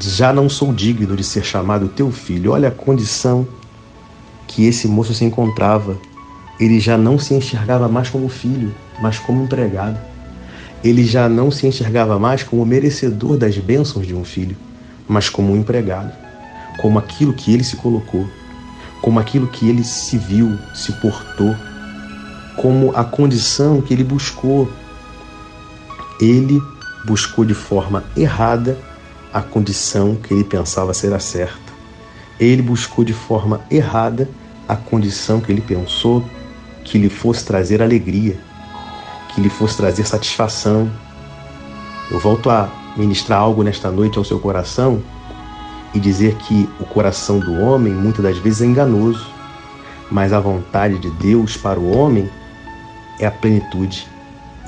Já 0.00 0.32
não 0.32 0.48
sou 0.48 0.72
digno 0.72 1.16
de 1.16 1.24
ser 1.24 1.44
chamado 1.44 1.88
teu 1.88 2.10
filho. 2.10 2.52
Olha 2.52 2.68
a 2.68 2.72
condição 2.72 3.46
que 4.46 4.66
esse 4.66 4.86
moço 4.86 5.14
se 5.14 5.24
encontrava. 5.24 5.96
Ele 6.60 6.78
já 6.78 6.96
não 6.96 7.18
se 7.18 7.34
enxergava 7.34 7.88
mais 7.88 8.08
como 8.08 8.28
filho, 8.28 8.74
mas 9.00 9.18
como 9.18 9.42
empregado. 9.42 9.98
Ele 10.82 11.04
já 11.04 11.28
não 11.28 11.50
se 11.50 11.66
enxergava 11.66 12.18
mais 12.18 12.42
como 12.42 12.64
merecedor 12.66 13.36
das 13.36 13.56
bênçãos 13.56 14.06
de 14.06 14.14
um 14.14 14.24
filho, 14.24 14.56
mas 15.08 15.28
como 15.28 15.52
um 15.52 15.56
empregado, 15.56 16.12
como 16.78 16.98
aquilo 16.98 17.32
que 17.32 17.52
ele 17.52 17.64
se 17.64 17.76
colocou, 17.76 18.28
como 19.00 19.20
aquilo 19.20 19.46
que 19.46 19.68
ele 19.68 19.84
se 19.84 20.16
viu, 20.16 20.58
se 20.74 20.92
portou, 20.92 21.54
como 22.56 22.94
a 22.96 23.04
condição 23.04 23.80
que 23.80 23.92
ele 23.92 24.04
buscou. 24.04 24.70
Ele 26.20 26.60
buscou 27.04 27.44
de 27.44 27.54
forma 27.54 28.04
errada 28.16 28.78
a 29.32 29.42
condição 29.42 30.14
que 30.14 30.32
ele 30.32 30.44
pensava 30.44 30.94
ser 30.94 31.12
a 31.12 31.18
certa. 31.18 31.72
Ele 32.38 32.62
buscou 32.62 33.04
de 33.04 33.12
forma 33.12 33.60
errada 33.70 34.28
a 34.68 34.76
condição 34.76 35.40
que 35.40 35.52
ele 35.52 35.60
pensou 35.60 36.24
que 36.84 36.98
lhe 36.98 37.08
fosse 37.08 37.44
trazer 37.44 37.82
alegria, 37.82 38.38
que 39.34 39.40
lhe 39.40 39.50
fosse 39.50 39.76
trazer 39.76 40.06
satisfação. 40.06 40.90
Eu 42.10 42.18
volto 42.18 42.48
a 42.48 42.70
ministrar 42.96 43.40
algo 43.40 43.62
nesta 43.62 43.90
noite 43.90 44.18
ao 44.18 44.24
seu 44.24 44.38
coração 44.38 45.02
e 45.94 46.00
dizer 46.00 46.34
que 46.36 46.68
o 46.80 46.84
coração 46.84 47.38
do 47.38 47.54
homem 47.60 47.92
muitas 47.92 48.22
das 48.22 48.38
vezes 48.38 48.62
é 48.62 48.66
enganoso, 48.66 49.26
mas 50.10 50.32
a 50.32 50.40
vontade 50.40 50.98
de 50.98 51.10
Deus 51.10 51.56
para 51.56 51.78
o 51.78 51.96
homem 51.96 52.28
é 53.20 53.26
a 53.26 53.30
plenitude, 53.30 54.06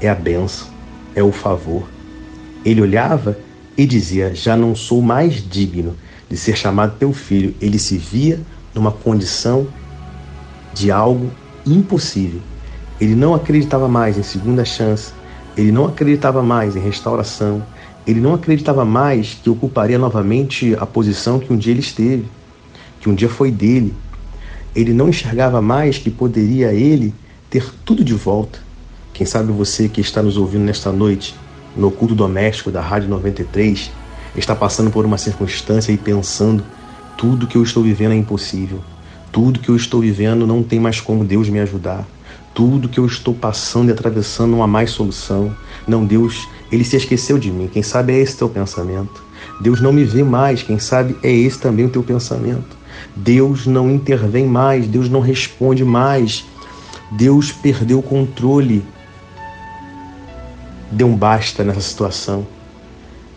é 0.00 0.08
a 0.08 0.14
benção, 0.14 0.68
é 1.14 1.22
o 1.22 1.32
favor. 1.32 1.88
Ele 2.64 2.80
olhava 2.80 3.36
e 3.76 3.84
dizia: 3.84 4.34
Já 4.34 4.56
não 4.56 4.74
sou 4.74 5.02
mais 5.02 5.34
digno 5.34 5.96
de 6.28 6.36
ser 6.36 6.56
chamado 6.56 6.96
teu 6.98 7.12
filho. 7.12 7.54
Ele 7.60 7.78
se 7.78 7.98
via 7.98 8.40
numa 8.74 8.92
condição 8.92 9.66
de 10.72 10.90
algo 10.90 11.30
impossível. 11.66 12.40
Ele 13.00 13.14
não 13.14 13.34
acreditava 13.34 13.88
mais 13.88 14.16
em 14.16 14.22
segunda 14.22 14.64
chance, 14.64 15.12
ele 15.56 15.70
não 15.70 15.86
acreditava 15.86 16.42
mais 16.42 16.76
em 16.76 16.80
restauração, 16.80 17.62
ele 18.06 18.20
não 18.20 18.34
acreditava 18.34 18.84
mais 18.84 19.34
que 19.34 19.50
ocuparia 19.50 19.98
novamente 19.98 20.76
a 20.78 20.86
posição 20.86 21.40
que 21.40 21.52
um 21.52 21.56
dia 21.56 21.72
ele 21.72 21.80
esteve, 21.80 22.24
que 23.00 23.08
um 23.08 23.14
dia 23.14 23.28
foi 23.28 23.50
dele. 23.50 23.92
Ele 24.74 24.92
não 24.92 25.08
enxergava 25.08 25.60
mais 25.60 25.98
que 25.98 26.10
poderia 26.10 26.72
ele 26.72 27.12
ter 27.50 27.64
tudo 27.84 28.04
de 28.04 28.14
volta. 28.14 28.60
Quem 29.12 29.26
sabe 29.26 29.50
você 29.50 29.88
que 29.88 30.00
está 30.00 30.22
nos 30.22 30.36
ouvindo 30.36 30.64
nesta 30.64 30.92
noite 30.92 31.34
no 31.76 31.90
culto 31.90 32.14
doméstico 32.14 32.70
da 32.70 32.80
Rádio 32.80 33.08
93 33.08 33.90
está 34.36 34.54
passando 34.54 34.90
por 34.90 35.04
uma 35.04 35.18
circunstância 35.18 35.90
e 35.90 35.96
pensando: 35.96 36.62
tudo 37.16 37.46
que 37.46 37.56
eu 37.56 37.62
estou 37.62 37.82
vivendo 37.82 38.12
é 38.12 38.16
impossível, 38.16 38.80
tudo 39.32 39.58
que 39.58 39.68
eu 39.68 39.76
estou 39.76 40.00
vivendo 40.00 40.46
não 40.46 40.62
tem 40.62 40.78
mais 40.78 41.00
como 41.00 41.24
Deus 41.24 41.48
me 41.48 41.58
ajudar, 41.60 42.06
tudo 42.54 42.88
que 42.88 43.00
eu 43.00 43.06
estou 43.06 43.34
passando 43.34 43.88
e 43.88 43.92
atravessando 43.92 44.52
não 44.52 44.62
há 44.62 44.66
mais 44.66 44.90
solução. 44.90 45.54
Não, 45.86 46.04
Deus, 46.04 46.48
ele 46.70 46.84
se 46.84 46.96
esqueceu 46.96 47.38
de 47.38 47.50
mim. 47.50 47.68
Quem 47.72 47.82
sabe 47.82 48.12
é 48.12 48.18
esse 48.18 48.36
teu 48.36 48.48
pensamento. 48.48 49.24
Deus 49.60 49.80
não 49.80 49.92
me 49.92 50.04
vê 50.04 50.22
mais, 50.22 50.62
quem 50.62 50.78
sabe 50.78 51.16
é 51.22 51.30
esse 51.30 51.58
também 51.58 51.86
o 51.86 51.90
teu 51.90 52.02
pensamento. 52.02 52.76
Deus 53.14 53.66
não 53.66 53.90
intervém 53.90 54.46
mais, 54.46 54.86
Deus 54.86 55.08
não 55.08 55.20
responde 55.20 55.84
mais. 55.84 56.44
Deus 57.12 57.52
perdeu 57.52 58.00
o 58.00 58.02
controle 58.02 58.84
Dê 60.90 61.04
um 61.04 61.16
basta 61.16 61.64
nessa 61.64 61.80
situação. 61.80 62.46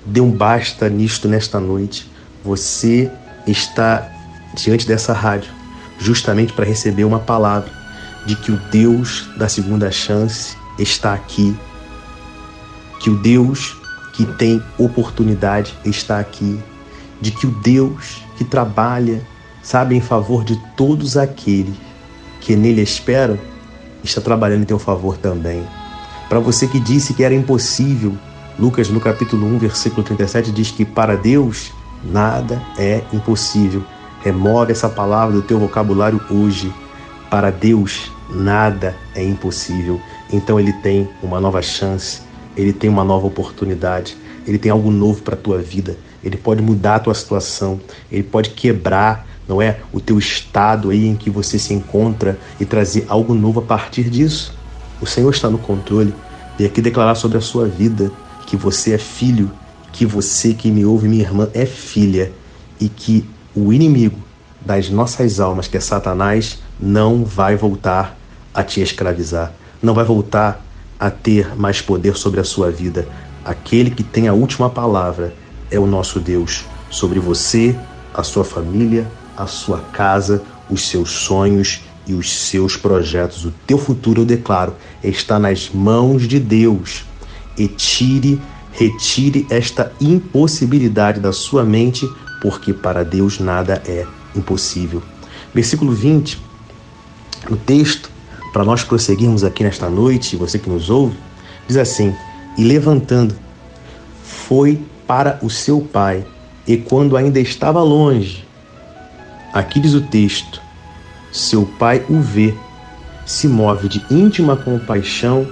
Dê 0.05 0.21
um 0.21 0.31
basta 0.31 0.88
nisto 0.89 1.27
nesta 1.27 1.59
noite. 1.59 2.09
Você 2.43 3.12
está 3.48 4.07
diante 4.53 4.88
dessa 4.88 5.13
rádio 5.13 5.51
justamente 6.00 6.53
para 6.53 6.65
receber 6.65 7.03
uma 7.03 7.19
palavra 7.19 7.69
de 8.25 8.36
que 8.36 8.51
o 8.51 8.57
Deus 8.71 9.29
da 9.38 9.50
segunda 9.50 9.91
chance 9.91 10.55
está 10.77 11.13
aqui, 11.13 11.57
que 13.00 13.10
o 13.10 13.15
Deus 13.15 13.77
que 14.13 14.25
tem 14.25 14.62
oportunidade 14.77 15.74
está 15.86 16.20
aqui, 16.20 16.60
de 17.22 17.32
que 17.32 17.48
o 17.48 17.51
Deus 17.51 18.24
que 18.38 18.44
trabalha, 18.44 19.22
sabe, 19.62 19.96
em 19.96 20.01
favor 20.01 20.44
de 20.44 20.58
todos 20.75 21.18
aqueles 21.18 21.75
que 22.41 22.56
nele 22.56 22.82
esperam, 22.82 23.38
está 24.03 24.22
trabalhando 24.22 24.63
em 24.63 24.65
teu 24.65 24.79
favor 24.79 25.18
também. 25.18 25.65
Para 26.27 26.39
você 26.39 26.68
que 26.68 26.79
disse 26.79 27.13
que 27.13 27.24
era 27.24 27.34
impossível, 27.34 28.15
Lucas 28.58 28.89
no 28.89 29.00
capítulo 29.00 29.48
1, 29.56 29.58
versículo 29.60 30.03
37 30.03 30.51
diz 30.51 30.70
que 30.70 30.86
para 30.86 31.15
Deus 31.15 31.72
nada 32.03 32.62
é 32.77 33.01
impossível. 33.13 33.84
Remove 34.22 34.72
essa 34.72 34.89
palavra 34.89 35.34
do 35.36 35.41
teu 35.41 35.58
vocabulário 35.58 36.22
hoje. 36.29 36.74
Para 37.29 37.51
Deus 37.51 38.12
nada 38.29 38.96
é 39.15 39.24
impossível. 39.24 40.00
Então 40.32 40.60
ele 40.60 40.74
tem 40.74 41.10
uma 41.24 41.39
nova 41.39 41.62
chance, 41.62 42.22
ele 42.60 42.74
tem 42.74 42.89
uma 42.89 43.06
nova 43.06 43.25
oportunidade, 43.25 44.18
ele 44.46 44.58
tem 44.58 44.70
algo 44.70 44.92
novo 44.92 45.22
para 45.22 45.34
a 45.34 45.38
tua 45.38 45.60
vida. 45.60 45.98
Ele 46.22 46.36
pode 46.36 46.62
mudar 46.62 46.96
a 46.96 47.00
tua 47.00 47.13
situação, 47.13 47.80
ele 48.12 48.24
pode 48.24 48.50
quebrar, 48.50 49.25
não 49.48 49.62
é, 49.62 49.80
o 49.94 50.01
teu 50.01 50.20
estado 50.20 50.89
aí 50.89 51.08
em 51.08 51.16
que 51.16 51.30
você 51.30 51.58
se 51.58 51.74
encontra 51.74 52.38
e 52.60 52.66
trazer 52.66 53.06
algo 53.08 53.34
novo 53.34 53.62
a 53.62 53.63
partir 53.63 54.10
disso. 54.10 54.54
O 55.01 55.06
Senhor 55.06 55.32
está 55.34 55.50
no 55.50 55.58
controle. 55.58 56.13
E 56.60 56.66
aqui 56.66 56.82
declarar 56.82 57.16
sobre 57.16 57.38
a 57.38 57.42
sua 57.42 57.66
vida 57.66 58.12
que 58.46 58.58
você 58.58 58.94
é 58.94 58.98
filho, 58.98 59.50
que 59.94 60.06
você 60.06 60.54
que 60.54 60.70
me 60.70 60.84
ouve, 60.84 61.08
minha 61.08 61.24
irmã, 61.24 61.48
é 61.54 61.66
filha 61.66 62.34
e 62.78 62.89
que 62.89 63.25
o 63.56 63.72
inimigo 63.72 64.20
das 64.60 64.89
nossas 64.89 65.39
almas, 65.39 65.70
que 65.70 65.78
é 65.78 65.80
Satanás, 65.80 66.60
não 66.78 67.24
vai 67.24 67.56
voltar 67.56 68.18
a 68.54 68.62
te 68.63 68.82
escravizar, 68.82 69.54
não 69.82 69.94
vai 69.94 70.04
voltar 70.04 70.66
a 71.00 71.10
ter 71.10 71.56
mais 71.56 71.82
poder 71.82 72.18
sobre 72.18 72.39
a 72.39 72.44
sua 72.44 72.70
vida. 72.70 73.08
Aquele 73.46 73.89
que 73.89 74.03
tem 74.03 74.27
a 74.27 74.34
última 74.34 74.70
palavra 74.70 75.34
é 75.72 75.79
o 75.79 75.88
nosso 75.88 76.20
Deus 76.20 76.65
sobre 76.89 77.20
você, 77.20 77.75
a 78.13 78.24
sua 78.24 78.44
família, 78.44 79.10
a 79.38 79.48
sua 79.48 79.79
casa, 79.94 80.44
os 80.70 80.89
seus 80.89 81.10
sonhos 81.12 81.82
e 82.06 82.13
os 82.13 82.32
seus 82.32 82.75
projetos. 82.75 83.46
O 83.46 83.53
teu 83.65 83.77
futuro, 83.77 84.22
eu 84.22 84.25
declaro, 84.25 84.75
está 85.03 85.39
nas 85.39 85.70
mãos 85.70 86.27
de 86.27 86.39
Deus. 86.39 87.06
E 87.58 87.68
tire, 87.68 88.41
retire 88.72 89.46
esta 89.50 89.94
impossibilidade 90.01 91.20
da 91.20 91.32
sua 91.32 91.63
mente, 91.63 92.08
porque 92.41 92.74
para 92.74 93.06
Deus 93.06 93.39
nada 93.39 93.82
é 93.86 94.06
impossível. 94.36 95.01
Versículo 95.53 95.91
20, 95.91 96.39
no 97.50 97.58
texto, 97.58 98.10
para 98.51 98.63
nós 98.63 98.84
prosseguirmos 98.84 99.44
aqui 99.44 99.63
nesta 99.63 99.89
noite, 99.89 100.36
você 100.36 100.58
que 100.58 100.70
nos 100.70 100.89
ouve, 100.89 101.18
diz 101.68 101.77
assim: 101.77 102.15
E 102.58 102.63
levantando, 102.63 103.36
foi 104.24 104.79
para 105.08 105.39
o 105.41 105.50
seu 105.50 105.82
pai, 105.82 106.25
e 106.68 106.77
quando 106.77 107.18
ainda 107.18 107.39
estava 107.39 107.82
longe, 107.82 108.46
aqui 109.53 109.79
diz 109.79 109.94
o 109.94 110.01
texto, 110.01 110.62
seu 111.32 111.65
pai 111.65 112.03
o 112.10 112.20
vê, 112.20 112.53
se 113.25 113.48
move 113.48 113.88
de 113.88 114.03
íntima 114.10 114.56
compaixão 114.56 115.48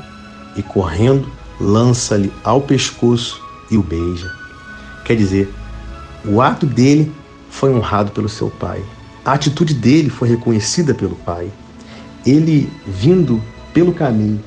e, 0.56 0.64
correndo, 0.64 1.32
lança-lhe 1.60 2.32
ao 2.44 2.62
pescoço 2.62 3.42
e 3.70 3.78
o 3.78 3.84
beija. 3.84 4.32
Quer 5.06 5.16
dizer, 5.16 5.54
o 6.26 6.42
ato 6.42 6.66
dele 6.66 7.12
foi 7.50 7.74
honrado 7.74 8.12
pelo 8.12 8.28
seu 8.28 8.50
pai. 8.50 8.84
A 9.24 9.34
atitude 9.34 9.74
dele 9.74 10.10
foi 10.10 10.30
reconhecida 10.30 10.94
pelo 10.94 11.16
pai. 11.16 11.52
Ele, 12.28 12.70
vindo 12.86 13.42
pelo 13.74 13.94
caminho, 13.94 14.44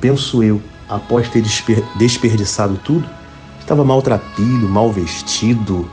penso 0.00 0.42
eu, 0.42 0.60
após 0.88 1.28
ter 1.28 1.40
desperdiçado 1.96 2.76
tudo, 2.84 3.08
estava 3.60 3.84
maltrapilho, 3.84 4.68
mal 4.68 4.90
vestido, 4.90 5.88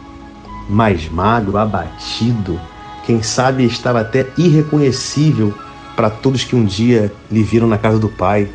mais 0.67 1.07
magro, 1.07 1.55
abatido, 1.55 2.59
quem 3.05 3.21
sabe 3.21 3.63
estava 3.63 4.01
até 4.01 4.25
irreconhecível 4.39 5.53
para 5.95 6.09
todos 6.09 6.43
que 6.43 6.55
um 6.55 6.65
dia 6.65 7.13
lhe 7.31 7.43
viram 7.43 7.67
na 7.67 7.77
casa 7.77 7.99
do 7.99 8.09
Pai, 8.09 8.49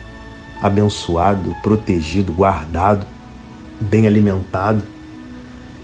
abençoado, 0.61 1.55
protegido, 1.63 2.33
guardado, 2.33 3.07
bem 3.81 4.07
alimentado. 4.07 4.83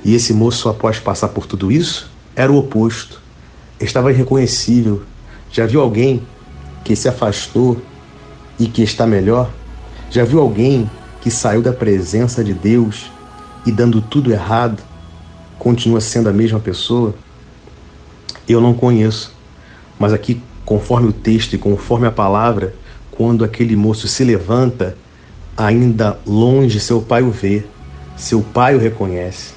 E 0.04 0.14
esse 0.14 0.32
moço, 0.32 0.68
após 0.68 0.99
passar 0.99 1.28
por 1.28 1.47
tudo 1.47 1.70
isso, 1.70 2.11
era 2.35 2.50
o 2.50 2.59
oposto. 2.59 3.20
Estava 3.78 4.11
irreconhecível. 4.11 5.02
Já 5.52 5.66
viu 5.66 5.80
alguém 5.80 6.23
que 6.85 6.97
se 6.97 7.09
afastou 7.09 7.81
e 8.59 8.67
que 8.67 8.83
está 8.83 9.07
melhor? 9.07 9.51
Já 10.11 10.25
viu 10.25 10.41
alguém 10.41 10.91
que 11.21 11.31
saiu 11.31 11.63
da 11.63 11.73
presença 11.73 12.43
de 12.43 12.53
Deus 12.53 13.11
e 13.67 13.71
dando 13.71 14.01
tudo 14.01 14.33
errado, 14.33 14.83
continua 15.59 16.01
sendo 16.01 16.29
a 16.29 16.33
mesma 16.33 16.59
pessoa? 16.59 17.15
Eu 18.49 18.61
não 18.61 18.75
conheço, 18.75 19.33
mas 19.99 20.13
aqui, 20.13 20.43
conforme 20.65 21.09
o 21.09 21.13
texto 21.13 21.55
e 21.55 21.59
conforme 21.59 22.07
a 22.07 22.11
palavra, 22.11 22.75
quando 23.11 23.45
aquele 23.45 23.77
moço 23.77 24.09
se 24.09 24.25
levanta, 24.25 24.97
ainda 25.57 26.19
longe 26.27 26.81
seu 26.81 27.03
pai 27.03 27.23
o 27.23 27.31
vê, 27.31 27.65
seu 28.17 28.41
pai 28.41 28.75
o 28.75 28.79
reconhece. 28.79 29.53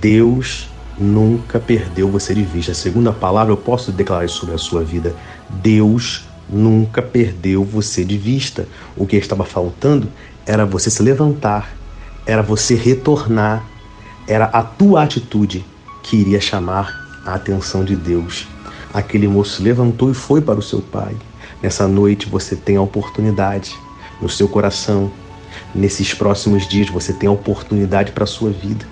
Deus 0.00 0.68
nunca 0.98 1.58
perdeu 1.58 2.10
você 2.10 2.34
de 2.34 2.42
vista. 2.42 2.72
A 3.08 3.12
palavra, 3.12 3.52
eu 3.52 3.56
posso 3.56 3.92
declarar 3.92 4.28
sobre 4.28 4.54
a 4.54 4.58
sua 4.58 4.82
vida. 4.82 5.14
Deus 5.48 6.24
nunca 6.52 7.00
perdeu 7.00 7.64
você 7.64 8.04
de 8.04 8.18
vista. 8.18 8.66
O 8.96 9.06
que 9.06 9.16
estava 9.16 9.44
faltando 9.44 10.08
era 10.46 10.66
você 10.66 10.90
se 10.90 11.02
levantar, 11.02 11.74
era 12.26 12.42
você 12.42 12.74
retornar, 12.74 13.64
era 14.26 14.46
a 14.46 14.62
tua 14.62 15.02
atitude 15.02 15.64
que 16.02 16.16
iria 16.16 16.40
chamar 16.40 17.22
a 17.24 17.34
atenção 17.34 17.84
de 17.84 17.94
Deus. 17.94 18.48
Aquele 18.92 19.28
moço 19.28 19.62
levantou 19.62 20.10
e 20.10 20.14
foi 20.14 20.40
para 20.40 20.58
o 20.58 20.62
seu 20.62 20.80
pai. 20.80 21.14
Nessa 21.62 21.86
noite 21.86 22.28
você 22.28 22.56
tem 22.56 22.76
a 22.76 22.82
oportunidade 22.82 23.74
no 24.20 24.28
seu 24.28 24.48
coração. 24.48 25.10
Nesses 25.74 26.12
próximos 26.14 26.66
dias 26.66 26.88
você 26.88 27.12
tem 27.12 27.28
a 27.28 27.32
oportunidade 27.32 28.12
para 28.12 28.24
a 28.24 28.26
sua 28.26 28.50
vida. 28.50 28.84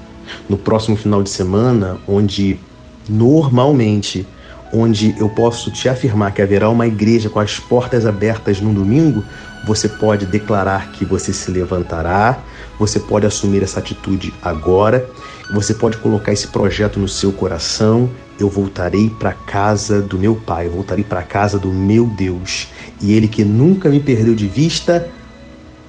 No 0.48 0.58
próximo 0.58 0.96
final 0.96 1.22
de 1.22 1.30
semana, 1.30 1.98
onde 2.06 2.60
normalmente 3.08 4.26
onde 4.72 5.14
eu 5.18 5.28
posso 5.28 5.70
te 5.70 5.88
afirmar 5.88 6.32
que 6.32 6.42
haverá 6.42 6.68
uma 6.68 6.86
igreja 6.86 7.30
com 7.30 7.40
as 7.40 7.58
portas 7.58 8.04
abertas 8.06 8.60
no 8.60 8.72
domingo, 8.72 9.24
você 9.66 9.88
pode 9.88 10.26
declarar 10.26 10.92
que 10.92 11.04
você 11.04 11.32
se 11.32 11.50
levantará, 11.50 12.38
você 12.78 13.00
pode 13.00 13.26
assumir 13.26 13.62
essa 13.62 13.80
atitude 13.80 14.32
agora, 14.42 15.08
você 15.52 15.74
pode 15.74 15.96
colocar 15.98 16.32
esse 16.32 16.48
projeto 16.48 16.98
no 16.98 17.08
seu 17.08 17.32
coração. 17.32 18.08
Eu 18.38 18.48
voltarei 18.48 19.10
para 19.10 19.32
casa 19.32 20.00
do 20.00 20.18
meu 20.18 20.36
Pai, 20.36 20.68
voltarei 20.68 21.02
para 21.02 21.22
casa 21.22 21.58
do 21.58 21.72
meu 21.72 22.06
Deus, 22.06 22.68
e 23.00 23.12
Ele 23.12 23.26
que 23.26 23.44
nunca 23.44 23.88
me 23.88 23.98
perdeu 23.98 24.34
de 24.34 24.46
vista, 24.46 25.08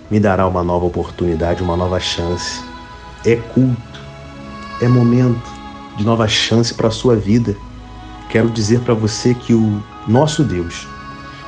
me 0.10 0.20
dará 0.20 0.48
uma 0.48 0.64
nova 0.64 0.86
oportunidade, 0.86 1.62
uma 1.62 1.78
nova 1.78 2.00
chance. 2.00 2.62
É 3.24 3.36
culto, 3.36 4.00
é 4.82 4.88
momento 4.88 5.52
de 5.96 6.04
nova 6.04 6.28
chance 6.28 6.74
para 6.74 6.88
a 6.88 6.92
sua 6.92 7.16
vida 7.16 7.56
quero 8.30 8.50
dizer 8.50 8.80
para 8.82 8.94
você 8.94 9.34
que 9.34 9.54
o 9.54 9.84
nosso 10.08 10.44
Deus, 10.44 10.88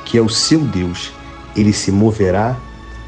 que 0.04 0.18
é 0.18 0.20
o 0.20 0.28
seu 0.28 0.60
Deus, 0.60 1.12
ele 1.56 1.72
se 1.72 1.90
moverá 1.90 2.56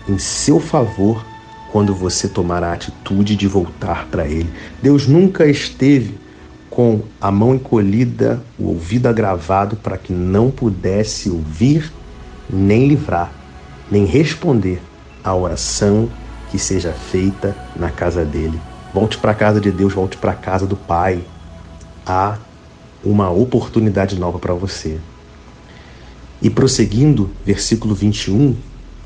em 0.09 0.19
seu 0.19 0.61
favor 0.61 1.25
quando 1.73 1.95
você 1.95 2.29
tomar 2.29 2.63
a 2.63 2.73
atitude 2.73 3.35
de 3.35 3.49
voltar 3.49 4.07
para 4.07 4.27
ele. 4.27 4.49
Deus 4.81 5.09
nunca 5.09 5.45
esteve 5.47 6.19
com 6.71 7.03
a 7.21 7.31
mão 7.31 7.55
encolhida, 7.55 8.43
o 8.59 8.69
ouvido 8.69 9.09
agravado 9.09 9.77
para 9.77 9.99
que 9.99 10.13
não 10.13 10.51
pudesse 10.51 11.29
ouvir, 11.29 11.93
nem 12.49 12.87
livrar, 12.87 13.33
nem 13.91 14.05
responder 14.05 14.81
à 15.23 15.35
oração 15.35 16.09
que 16.51 16.59
seja 16.59 16.93
feita 16.93 17.57
na 17.75 17.91
casa 17.91 18.25
dele. 18.25 18.61
Volte 18.93 19.19
para 19.19 19.33
a 19.33 19.35
casa 19.35 19.61
de 19.61 19.73
Deus, 19.73 19.93
volte 19.93 20.17
para 20.17 20.33
a 20.33 20.37
casa 20.37 20.67
do 20.67 20.77
Pai. 20.77 21.25
Há 22.07 22.39
uma 23.05 23.31
oportunidade 23.31 24.19
nova 24.19 24.39
para 24.39 24.55
você. 24.55 24.99
E 26.41 26.51
prosseguindo, 26.51 27.31
versículo 27.45 27.95
21, 27.95 28.57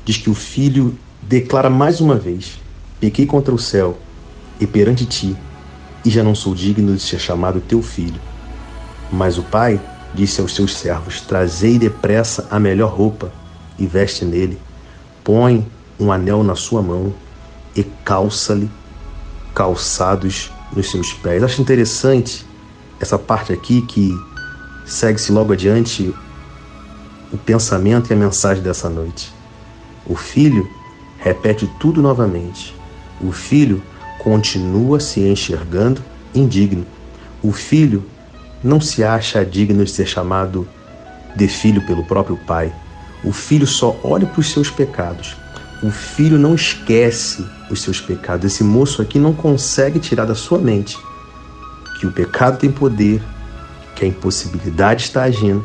diz 0.05 0.17
que 0.17 0.29
o 0.29 0.33
filho 0.33 0.97
declara 1.21 1.69
mais 1.69 2.01
uma 2.01 2.15
vez: 2.15 2.59
Pequei 2.99 3.25
contra 3.25 3.53
o 3.53 3.59
céu 3.59 3.97
e 4.59 4.67
perante 4.67 5.05
ti, 5.05 5.35
e 6.03 6.09
já 6.09 6.23
não 6.23 6.35
sou 6.35 6.55
digno 6.55 6.95
de 6.95 7.01
ser 7.01 7.19
chamado 7.19 7.61
teu 7.61 7.81
filho. 7.81 8.19
Mas 9.11 9.37
o 9.37 9.43
pai 9.43 9.79
disse 10.13 10.41
aos 10.41 10.55
seus 10.55 10.75
servos: 10.75 11.21
Trazei 11.21 11.77
depressa 11.77 12.47
a 12.49 12.59
melhor 12.59 12.93
roupa 12.93 13.31
e 13.77 13.85
veste 13.85 14.25
nele, 14.25 14.57
põe 15.23 15.65
um 15.99 16.11
anel 16.11 16.43
na 16.43 16.55
sua 16.55 16.81
mão 16.81 17.13
e 17.75 17.83
calça-lhe 18.03 18.69
calçados 19.53 20.51
nos 20.75 20.89
seus 20.89 21.13
pés. 21.13 21.43
Acho 21.43 21.61
interessante 21.61 22.45
essa 22.99 23.17
parte 23.17 23.53
aqui 23.53 23.81
que 23.83 24.13
segue-se 24.85 25.31
logo 25.31 25.53
adiante 25.53 26.13
o 27.31 27.37
pensamento 27.37 28.09
e 28.09 28.13
a 28.13 28.17
mensagem 28.17 28.61
dessa 28.63 28.89
noite. 28.89 29.31
O 30.05 30.15
filho 30.15 30.67
repete 31.19 31.69
tudo 31.79 32.01
novamente. 32.01 32.75
O 33.21 33.31
filho 33.31 33.81
continua 34.19 34.99
se 34.99 35.21
enxergando 35.21 36.03
indigno. 36.33 36.85
O 37.41 37.51
filho 37.51 38.03
não 38.63 38.81
se 38.81 39.03
acha 39.03 39.45
digno 39.45 39.85
de 39.85 39.91
ser 39.91 40.07
chamado 40.07 40.67
de 41.35 41.47
filho 41.47 41.85
pelo 41.85 42.03
próprio 42.03 42.37
pai. 42.37 42.73
O 43.23 43.31
filho 43.31 43.67
só 43.67 43.97
olha 44.03 44.25
para 44.25 44.39
os 44.39 44.51
seus 44.51 44.69
pecados. 44.69 45.37
O 45.83 45.91
filho 45.91 46.37
não 46.37 46.55
esquece 46.55 47.45
os 47.69 47.81
seus 47.81 48.01
pecados. 48.01 48.51
Esse 48.51 48.63
moço 48.63 49.01
aqui 49.01 49.19
não 49.19 49.33
consegue 49.33 49.99
tirar 49.99 50.25
da 50.25 50.35
sua 50.35 50.57
mente 50.57 50.97
que 51.99 52.07
o 52.07 52.11
pecado 52.11 52.57
tem 52.57 52.71
poder, 52.71 53.21
que 53.93 54.05
a 54.05 54.07
impossibilidade 54.07 55.03
está 55.03 55.23
agindo. 55.23 55.63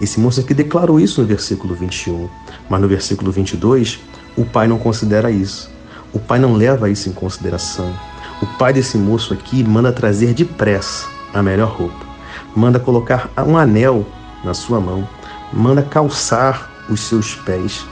Esse 0.00 0.20
moço 0.20 0.40
aqui 0.40 0.54
declarou 0.54 1.00
isso 1.00 1.20
no 1.20 1.26
versículo 1.26 1.74
21, 1.74 2.28
mas 2.70 2.80
no 2.80 2.86
versículo 2.86 3.32
22, 3.32 3.98
o 4.36 4.44
pai 4.44 4.68
não 4.68 4.78
considera 4.78 5.30
isso. 5.30 5.68
O 6.12 6.20
pai 6.20 6.38
não 6.38 6.54
leva 6.54 6.88
isso 6.88 7.08
em 7.08 7.12
consideração. 7.12 7.92
O 8.40 8.46
pai 8.58 8.72
desse 8.72 8.96
moço 8.96 9.34
aqui 9.34 9.64
manda 9.64 9.92
trazer 9.92 10.32
depressa 10.34 11.06
a 11.34 11.42
melhor 11.42 11.68
roupa, 11.68 12.06
manda 12.54 12.78
colocar 12.78 13.30
um 13.38 13.56
anel 13.56 14.06
na 14.44 14.54
sua 14.54 14.80
mão, 14.80 15.08
manda 15.52 15.82
calçar 15.82 16.70
os 16.88 17.00
seus 17.00 17.34
pés. 17.34 17.84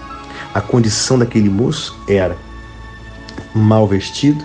A 0.55 0.61
condição 0.61 1.19
daquele 1.19 1.49
moço 1.49 1.97
era 2.09 2.37
mal 3.55 3.87
vestido, 3.87 4.45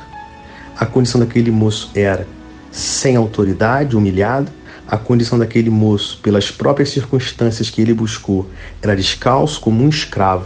a 0.79 0.85
condição 0.85 1.19
daquele 1.19 1.51
moço 1.51 1.91
era 1.95 2.27
sem 2.75 3.15
autoridade, 3.15 3.95
humilhado. 3.95 4.51
A 4.85 4.97
condição 4.97 5.39
daquele 5.39 5.69
moço, 5.69 6.19
pelas 6.21 6.51
próprias 6.51 6.89
circunstâncias 6.89 7.69
que 7.69 7.81
ele 7.81 7.93
buscou, 7.93 8.47
era 8.81 8.95
descalço 8.95 9.59
como 9.61 9.81
um 9.81 9.89
escravo. 9.89 10.45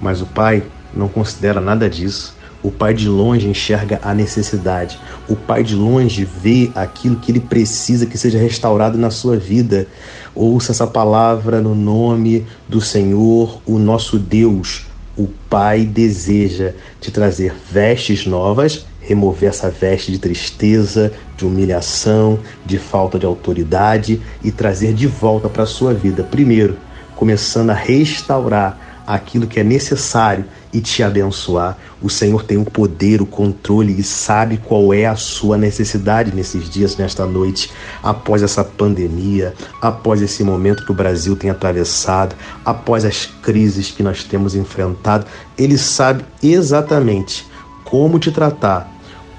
Mas 0.00 0.22
o 0.22 0.26
pai 0.26 0.62
não 0.94 1.08
considera 1.08 1.60
nada 1.60 1.90
disso. 1.90 2.34
O 2.62 2.70
pai 2.70 2.94
de 2.94 3.08
longe 3.08 3.46
enxerga 3.46 4.00
a 4.02 4.14
necessidade. 4.14 4.98
O 5.28 5.36
pai 5.36 5.62
de 5.62 5.74
longe 5.74 6.24
vê 6.24 6.70
aquilo 6.74 7.16
que 7.16 7.30
ele 7.30 7.40
precisa 7.40 8.06
que 8.06 8.16
seja 8.16 8.38
restaurado 8.38 8.96
na 8.96 9.10
sua 9.10 9.36
vida. 9.36 9.86
Ouça 10.34 10.72
essa 10.72 10.86
palavra 10.86 11.60
no 11.60 11.74
nome 11.74 12.46
do 12.66 12.80
Senhor, 12.80 13.60
o 13.66 13.78
nosso 13.78 14.18
Deus. 14.18 14.86
O 15.16 15.28
pai 15.50 15.84
deseja 15.84 16.72
te 17.00 17.10
trazer 17.10 17.54
vestes 17.70 18.24
novas 18.26 18.86
remover 19.06 19.48
essa 19.48 19.70
veste 19.70 20.10
de 20.10 20.18
tristeza, 20.18 21.12
de 21.36 21.44
humilhação, 21.46 22.38
de 22.64 22.78
falta 22.78 23.18
de 23.18 23.26
autoridade 23.26 24.20
e 24.42 24.50
trazer 24.50 24.92
de 24.92 25.06
volta 25.06 25.48
para 25.48 25.62
a 25.62 25.66
sua 25.66 25.94
vida. 25.94 26.22
Primeiro, 26.22 26.76
começando 27.14 27.70
a 27.70 27.74
restaurar 27.74 28.84
aquilo 29.06 29.46
que 29.46 29.60
é 29.60 29.64
necessário 29.64 30.44
e 30.72 30.80
te 30.80 31.02
abençoar. 31.02 31.76
O 32.02 32.08
Senhor 32.08 32.42
tem 32.42 32.56
o 32.56 32.64
poder, 32.64 33.20
o 33.20 33.26
controle 33.26 33.98
e 33.98 34.02
sabe 34.02 34.56
qual 34.56 34.92
é 34.92 35.06
a 35.06 35.14
sua 35.14 35.56
necessidade 35.56 36.34
nesses 36.34 36.68
dias, 36.68 36.96
nesta 36.96 37.26
noite, 37.26 37.70
após 38.02 38.42
essa 38.42 38.64
pandemia, 38.64 39.54
após 39.80 40.22
esse 40.22 40.42
momento 40.42 40.84
que 40.84 40.92
o 40.92 40.94
Brasil 40.94 41.36
tem 41.36 41.50
atravessado, 41.50 42.34
após 42.64 43.04
as 43.04 43.26
crises 43.26 43.90
que 43.90 44.02
nós 44.02 44.24
temos 44.24 44.54
enfrentado. 44.54 45.26
Ele 45.56 45.76
sabe 45.76 46.24
exatamente 46.42 47.46
como 47.84 48.18
te 48.18 48.32
tratar 48.32 48.93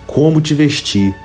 como 0.07 0.41
te 0.41 0.53
vestir, 0.53 1.15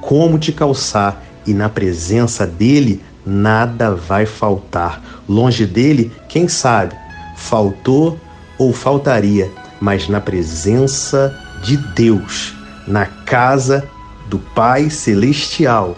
como 0.00 0.38
te 0.38 0.52
calçar, 0.52 1.22
e 1.46 1.52
na 1.52 1.68
presença 1.68 2.46
dele 2.46 3.02
nada 3.24 3.94
vai 3.94 4.26
faltar. 4.26 5.02
Longe 5.28 5.66
dele, 5.66 6.12
quem 6.28 6.48
sabe, 6.48 6.94
faltou 7.36 8.18
ou 8.58 8.72
faltaria, 8.72 9.50
mas 9.80 10.08
na 10.08 10.20
presença 10.20 11.36
de 11.62 11.76
Deus, 11.76 12.54
na 12.86 13.06
casa 13.06 13.88
do 14.28 14.38
Pai 14.38 14.90
Celestial, 14.90 15.96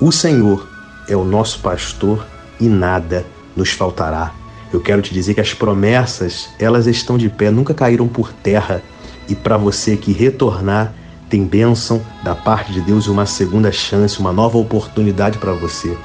o 0.00 0.12
Senhor 0.12 0.68
é 1.08 1.16
o 1.16 1.24
nosso 1.24 1.60
pastor 1.60 2.26
e 2.60 2.68
nada 2.68 3.24
nos 3.56 3.70
faltará. 3.70 4.32
Eu 4.72 4.80
quero 4.80 5.02
te 5.02 5.12
dizer 5.12 5.34
que 5.34 5.40
as 5.40 5.52
promessas, 5.52 6.48
elas 6.58 6.86
estão 6.86 7.18
de 7.18 7.28
pé, 7.28 7.50
nunca 7.50 7.74
caíram 7.74 8.08
por 8.08 8.32
terra. 8.32 8.82
E 9.28 9.34
para 9.34 9.56
você 9.56 9.96
que 9.96 10.12
retornar, 10.12 10.94
tem 11.32 11.46
bênção 11.46 12.02
da 12.22 12.34
parte 12.34 12.74
de 12.74 12.82
Deus 12.82 13.06
e 13.06 13.10
uma 13.10 13.24
segunda 13.24 13.72
chance, 13.72 14.20
uma 14.20 14.34
nova 14.34 14.58
oportunidade 14.58 15.38
para 15.38 15.54
você. 15.54 15.96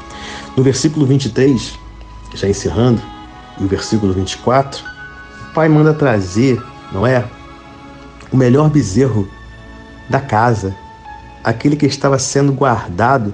No 0.55 0.63
versículo 0.63 1.05
23, 1.05 1.77
já 2.33 2.47
encerrando, 2.47 3.01
e 3.59 3.63
o 3.65 3.67
versículo 3.67 4.13
24, 4.13 4.85
o 5.49 5.53
pai 5.53 5.67
manda 5.67 5.93
trazer, 5.93 6.63
não 6.93 7.05
é? 7.05 7.25
O 8.31 8.37
melhor 8.37 8.69
bezerro 8.69 9.27
da 10.09 10.21
casa, 10.21 10.73
aquele 11.43 11.75
que 11.75 11.85
estava 11.85 12.17
sendo 12.17 12.53
guardado 12.53 13.33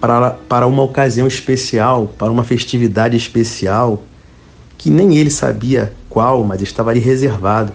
para, 0.00 0.30
para 0.30 0.64
uma 0.68 0.84
ocasião 0.84 1.26
especial, 1.26 2.06
para 2.16 2.30
uma 2.30 2.44
festividade 2.44 3.16
especial, 3.16 4.04
que 4.78 4.88
nem 4.90 5.16
ele 5.16 5.30
sabia 5.30 5.92
qual, 6.08 6.44
mas 6.44 6.62
estava 6.62 6.90
ali 6.90 7.00
reservado. 7.00 7.72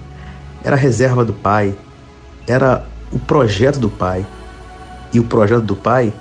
Era 0.64 0.78
a 0.78 0.80
reserva 0.80 1.26
do 1.26 1.34
pai, 1.34 1.76
era 2.48 2.95
o 3.12 3.20
projeto 3.20 3.80
do 3.80 3.90
pai. 3.90 4.26
E 5.14 5.20
o 5.20 5.24
projeto 5.24 5.64
do 5.64 5.76
pai 5.76 6.14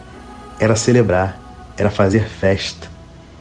era 0.59 0.77
celebrar, 0.77 1.40
era 1.77 1.90
fazer 1.90 2.29
festa. 2.29 2.88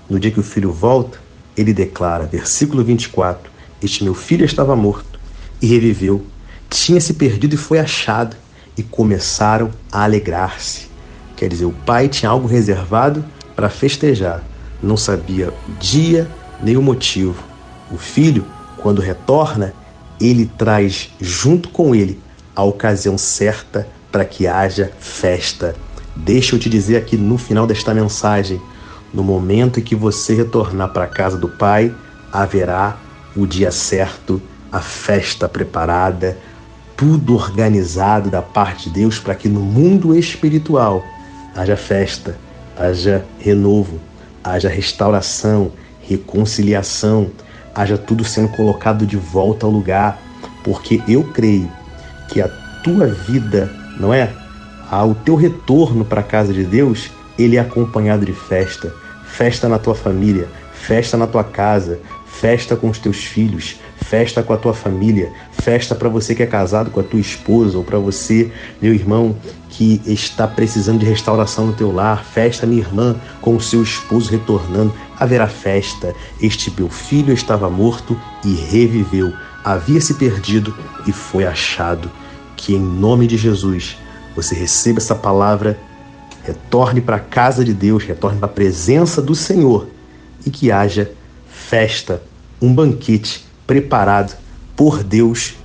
No 0.10 0.20
dia 0.20 0.32
que 0.32 0.40
o 0.40 0.44
filho 0.44 0.72
volta, 0.72 1.20
ele 1.56 1.74
declara, 1.74 2.26
versículo 2.26 2.84
24: 2.84 3.50
Este 3.82 4.04
meu 4.04 4.14
filho 4.14 4.46
estava 4.46 4.76
morto 4.76 5.20
e 5.62 5.68
reviveu, 5.68 6.26
tinha 6.70 7.00
se 7.00 7.14
perdido 7.14 7.54
e 7.54 7.58
foi 7.58 7.80
achado, 7.80 8.36
e 8.76 8.82
começaram 8.82 9.70
a 9.92 10.04
alegrar-se. 10.04 10.88
Quer 11.36 11.48
dizer, 11.48 11.66
o 11.66 11.72
pai 11.72 12.10
tinha 12.10 12.32
algo 12.32 12.48
reservado 12.48 13.24
para 13.56 13.70
festejar, 13.70 14.44
não 14.82 14.98
sabia 14.98 15.50
o 15.50 15.72
dia 15.80 16.28
nem 16.62 16.76
o 16.76 16.82
motivo. 16.82 17.44
O 17.92 17.98
filho, 17.98 18.46
quando 18.78 19.02
retorna, 19.02 19.74
ele 20.20 20.50
traz 20.58 21.12
junto 21.20 21.70
com 21.70 21.94
ele 21.94 22.20
a 22.56 22.64
ocasião 22.64 23.18
certa 23.18 23.88
para 24.12 24.26
que 24.26 24.48
haja 24.48 24.92
festa. 25.00 25.76
Deixa 26.16 26.56
eu 26.56 26.60
te 26.60 26.70
dizer 26.70 26.98
aqui 26.98 27.18
no 27.18 27.38
final 27.38 27.66
desta 27.66 27.94
mensagem: 27.94 28.62
no 29.14 29.24
momento 29.24 29.80
em 29.80 29.84
que 29.84 29.96
você 29.96 30.36
retornar 30.36 30.90
para 30.90 31.06
a 31.06 31.08
casa 31.08 31.38
do 31.38 31.50
Pai, 31.50 31.94
haverá 32.32 32.98
o 33.36 33.48
dia 33.48 33.72
certo, 33.72 34.42
a 34.72 34.80
festa 34.80 35.50
preparada, 35.50 36.38
tudo 36.96 37.36
organizado 37.36 38.30
da 38.30 38.42
parte 38.42 38.90
de 38.90 39.02
Deus 39.02 39.20
para 39.20 39.36
que 39.36 39.50
no 39.50 39.60
mundo 39.60 40.16
espiritual 40.16 41.04
haja 41.56 41.76
festa, 41.76 42.38
haja 42.78 43.26
renovo, 43.40 44.00
haja 44.44 44.70
restauração, 44.70 45.72
reconciliação, 46.02 47.32
haja 47.74 47.98
tudo 47.98 48.24
sendo 48.24 48.50
colocado 48.50 49.06
de 49.06 49.18
volta 49.18 49.66
ao 49.66 49.72
lugar, 49.72 50.22
porque 50.64 51.02
eu 51.08 51.24
creio 51.24 51.70
que 52.34 52.42
a 52.42 52.48
tua 52.84 53.06
vida, 53.06 53.72
não 54.00 54.12
é? 54.12 54.34
O 55.08 55.14
teu 55.14 55.36
retorno 55.36 56.04
para 56.04 56.22
a 56.22 56.24
casa 56.24 56.52
de 56.52 56.64
Deus, 56.64 57.12
ele 57.38 57.58
é 57.58 57.60
acompanhado 57.60 58.26
de 58.26 58.34
festa. 58.34 58.94
Festa 59.26 59.70
na 59.70 59.78
tua 59.78 59.94
família, 59.96 60.48
festa 60.74 61.16
na 61.16 61.28
tua 61.28 61.44
casa, 61.44 62.00
festa 62.26 62.76
com 62.76 62.90
os 62.90 62.98
teus 63.00 63.24
filhos, 63.24 63.80
festa 64.06 64.44
com 64.44 64.54
a 64.54 64.58
tua 64.58 64.74
família, 64.74 65.32
festa 65.52 65.96
para 65.96 66.10
você 66.10 66.36
que 66.36 66.44
é 66.44 66.46
casado 66.46 66.92
com 66.92 67.00
a 67.00 67.04
tua 67.04 67.20
esposa 67.20 67.78
ou 67.78 67.84
para 67.84 67.98
você, 67.98 68.52
meu 68.82 68.94
irmão, 68.94 69.36
que 69.70 70.02
está 70.06 70.48
precisando 70.48 71.00
de 71.00 71.06
restauração 71.06 71.68
no 71.68 71.74
teu 71.74 71.92
lar, 71.92 72.24
festa 72.24 72.68
minha 72.68 72.82
irmã 72.82 73.16
com 73.42 73.56
o 73.56 73.62
seu 73.62 73.82
esposo 73.82 74.30
retornando, 74.30 74.94
haverá 75.20 75.48
festa. 75.48 76.14
Este 76.42 76.72
meu 76.78 76.90
filho 76.90 77.34
estava 77.34 77.70
morto 77.70 78.20
e 78.44 78.54
reviveu, 78.54 79.34
havia 79.64 80.02
se 80.02 80.14
perdido 80.16 80.76
e 81.08 81.12
foi 81.12 81.46
achado. 81.46 82.12
Que 82.64 82.74
em 82.74 82.80
nome 82.80 83.28
de 83.28 83.36
Jesus 83.36 83.98
você 84.34 84.56
receba 84.56 85.00
essa 85.00 85.14
palavra, 85.14 85.78
retorne 86.46 87.02
para 87.02 87.18
a 87.18 87.20
casa 87.20 87.62
de 87.64 87.74
Deus, 87.74 88.06
retorne 88.06 88.40
para 88.40 88.48
a 88.48 88.54
presença 88.54 89.22
do 89.22 89.36
Senhor 89.36 89.88
e 90.46 90.50
que 90.50 90.72
haja 90.72 91.12
festa, 91.50 92.24
um 92.62 92.74
banquete 92.74 93.46
preparado 93.68 94.38
por 94.78 95.04
Deus 95.04 95.56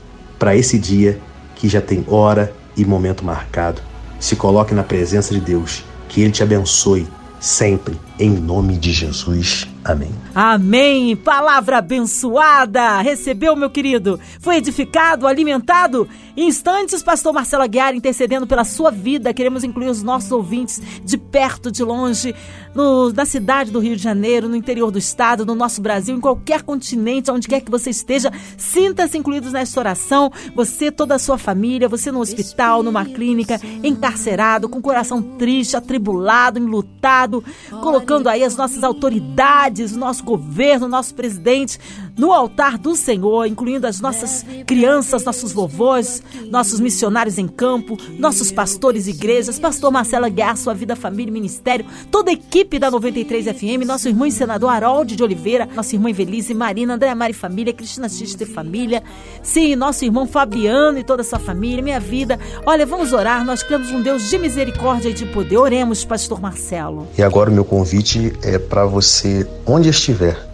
para 0.40 0.56
esse 0.56 0.76
dia 0.76 1.20
que 1.54 1.68
já 1.68 1.80
tem 1.80 2.04
hora 2.08 2.52
e 2.76 2.84
momento 2.84 3.24
marcado. 3.24 3.80
Se 4.18 4.34
coloque 4.34 4.74
na 4.74 4.82
presença 4.82 5.32
de 5.32 5.40
Deus, 5.40 5.84
que 6.08 6.20
Ele 6.20 6.32
te 6.32 6.42
abençoe 6.42 7.06
sempre, 7.38 7.96
em 8.18 8.30
nome 8.30 8.76
de 8.76 8.92
Jesus. 8.92 9.68
Amém. 9.84 10.10
Amém. 10.34 11.16
Palavra 11.16 11.78
abençoada. 11.78 13.00
Recebeu, 13.00 13.56
meu 13.56 13.70
querido? 13.70 14.20
Foi 14.40 14.56
edificado, 14.56 15.26
alimentado? 15.26 16.08
Em 16.36 16.46
instantes, 16.46 17.02
pastor 17.02 17.32
Marcelo 17.32 17.64
Aguiar 17.64 17.96
intercedendo 17.96 18.46
pela 18.46 18.62
sua 18.62 18.92
vida. 18.92 19.34
Queremos 19.34 19.64
incluir 19.64 19.88
os 19.88 20.04
nossos 20.04 20.30
ouvintes 20.30 20.80
de 21.04 21.18
perto, 21.18 21.68
de 21.68 21.82
longe, 21.82 22.32
no, 22.72 23.12
na 23.12 23.24
cidade 23.24 23.72
do 23.72 23.80
Rio 23.80 23.96
de 23.96 24.02
Janeiro, 24.02 24.48
no 24.48 24.54
interior 24.54 24.92
do 24.92 24.98
estado, 24.98 25.44
no 25.44 25.56
nosso 25.56 25.82
Brasil, 25.82 26.14
em 26.14 26.20
qualquer 26.20 26.62
continente, 26.62 27.28
onde 27.28 27.48
quer 27.48 27.60
que 27.60 27.70
você 27.70 27.90
esteja. 27.90 28.30
Sinta-se 28.56 29.18
incluídos 29.18 29.52
nesta 29.52 29.80
oração. 29.80 30.30
Você, 30.54 30.92
toda 30.92 31.16
a 31.16 31.18
sua 31.18 31.38
família, 31.38 31.88
você 31.88 32.12
no 32.12 32.20
hospital, 32.20 32.84
numa 32.84 33.04
clínica, 33.04 33.60
encarcerado, 33.82 34.68
com 34.68 34.78
o 34.78 34.82
coração 34.82 35.20
triste, 35.20 35.76
atribulado, 35.76 36.60
enlutado, 36.60 37.42
colocando 37.82 38.28
aí 38.28 38.44
as 38.44 38.56
nossas 38.56 38.84
autoridades, 38.84 39.67
o 39.96 39.98
nosso 39.98 40.24
governo, 40.24 40.86
o 40.86 40.88
nosso 40.88 41.14
presidente 41.14 41.78
no 42.18 42.32
altar 42.32 42.76
do 42.76 42.96
Senhor, 42.96 43.46
incluindo 43.46 43.86
as 43.86 44.00
nossas 44.00 44.44
crianças, 44.66 45.24
nossos 45.24 45.52
vovôs, 45.52 46.22
nossos 46.50 46.80
missionários 46.80 47.38
em 47.38 47.46
campo, 47.46 47.96
nossos 48.18 48.50
pastores 48.50 49.06
e 49.06 49.10
igrejas, 49.10 49.58
pastor 49.58 49.92
Marcelo 49.92 50.28
Guiar, 50.28 50.56
sua 50.56 50.74
vida, 50.74 50.96
família 50.96 51.30
e 51.30 51.32
ministério, 51.32 51.86
toda 52.10 52.30
a 52.30 52.34
equipe 52.34 52.78
da 52.78 52.90
93 52.90 53.46
FM, 53.46 53.86
nosso 53.86 54.08
irmão 54.08 54.26
e 54.26 54.32
senador 54.32 54.70
Harold 54.70 55.14
de 55.14 55.22
Oliveira, 55.22 55.68
nossa 55.74 55.94
irmã 55.94 56.10
Evelise, 56.10 56.52
Marina, 56.52 56.94
Andréa 56.94 57.14
Mari 57.14 57.32
Família, 57.32 57.72
Cristina 57.72 58.08
Xister 58.08 58.48
Família, 58.48 59.02
sim, 59.42 59.76
nosso 59.76 60.04
irmão 60.04 60.26
Fabiano 60.26 60.98
e 60.98 61.04
toda 61.04 61.22
a 61.22 61.24
sua 61.24 61.38
família, 61.38 61.82
minha 61.82 62.00
vida. 62.00 62.38
Olha, 62.66 62.84
vamos 62.84 63.12
orar, 63.12 63.44
nós 63.44 63.62
cremos 63.62 63.90
um 63.90 64.02
Deus 64.02 64.28
de 64.28 64.38
misericórdia 64.38 65.10
e 65.10 65.12
de 65.12 65.24
poder. 65.26 65.58
Oremos, 65.58 66.04
pastor 66.04 66.40
Marcelo. 66.40 67.06
E 67.16 67.22
agora 67.22 67.50
o 67.50 67.52
meu 67.52 67.64
convite 67.64 68.32
é 68.42 68.58
para 68.58 68.84
você, 68.84 69.46
onde 69.66 69.88
estiver, 69.88 70.47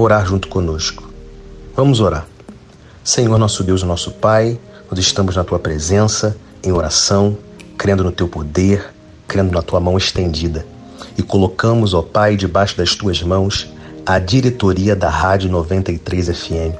orar 0.00 0.24
junto 0.24 0.46
conosco. 0.46 1.10
Vamos 1.74 1.98
orar. 1.98 2.24
Senhor, 3.02 3.36
nosso 3.36 3.64
Deus, 3.64 3.82
nosso 3.82 4.12
Pai, 4.12 4.56
nós 4.88 5.00
estamos 5.00 5.34
na 5.34 5.42
tua 5.42 5.58
presença, 5.58 6.36
em 6.62 6.70
oração, 6.70 7.36
crendo 7.76 8.04
no 8.04 8.12
teu 8.12 8.28
poder, 8.28 8.94
crendo 9.26 9.52
na 9.52 9.60
tua 9.60 9.80
mão 9.80 9.98
estendida. 9.98 10.64
E 11.16 11.22
colocamos, 11.22 11.94
ó 11.94 12.02
Pai, 12.02 12.36
debaixo 12.36 12.76
das 12.76 12.94
tuas 12.94 13.20
mãos, 13.24 13.68
a 14.06 14.20
diretoria 14.20 14.94
da 14.94 15.10
Rádio 15.10 15.50
93 15.50 16.28
FM. 16.28 16.76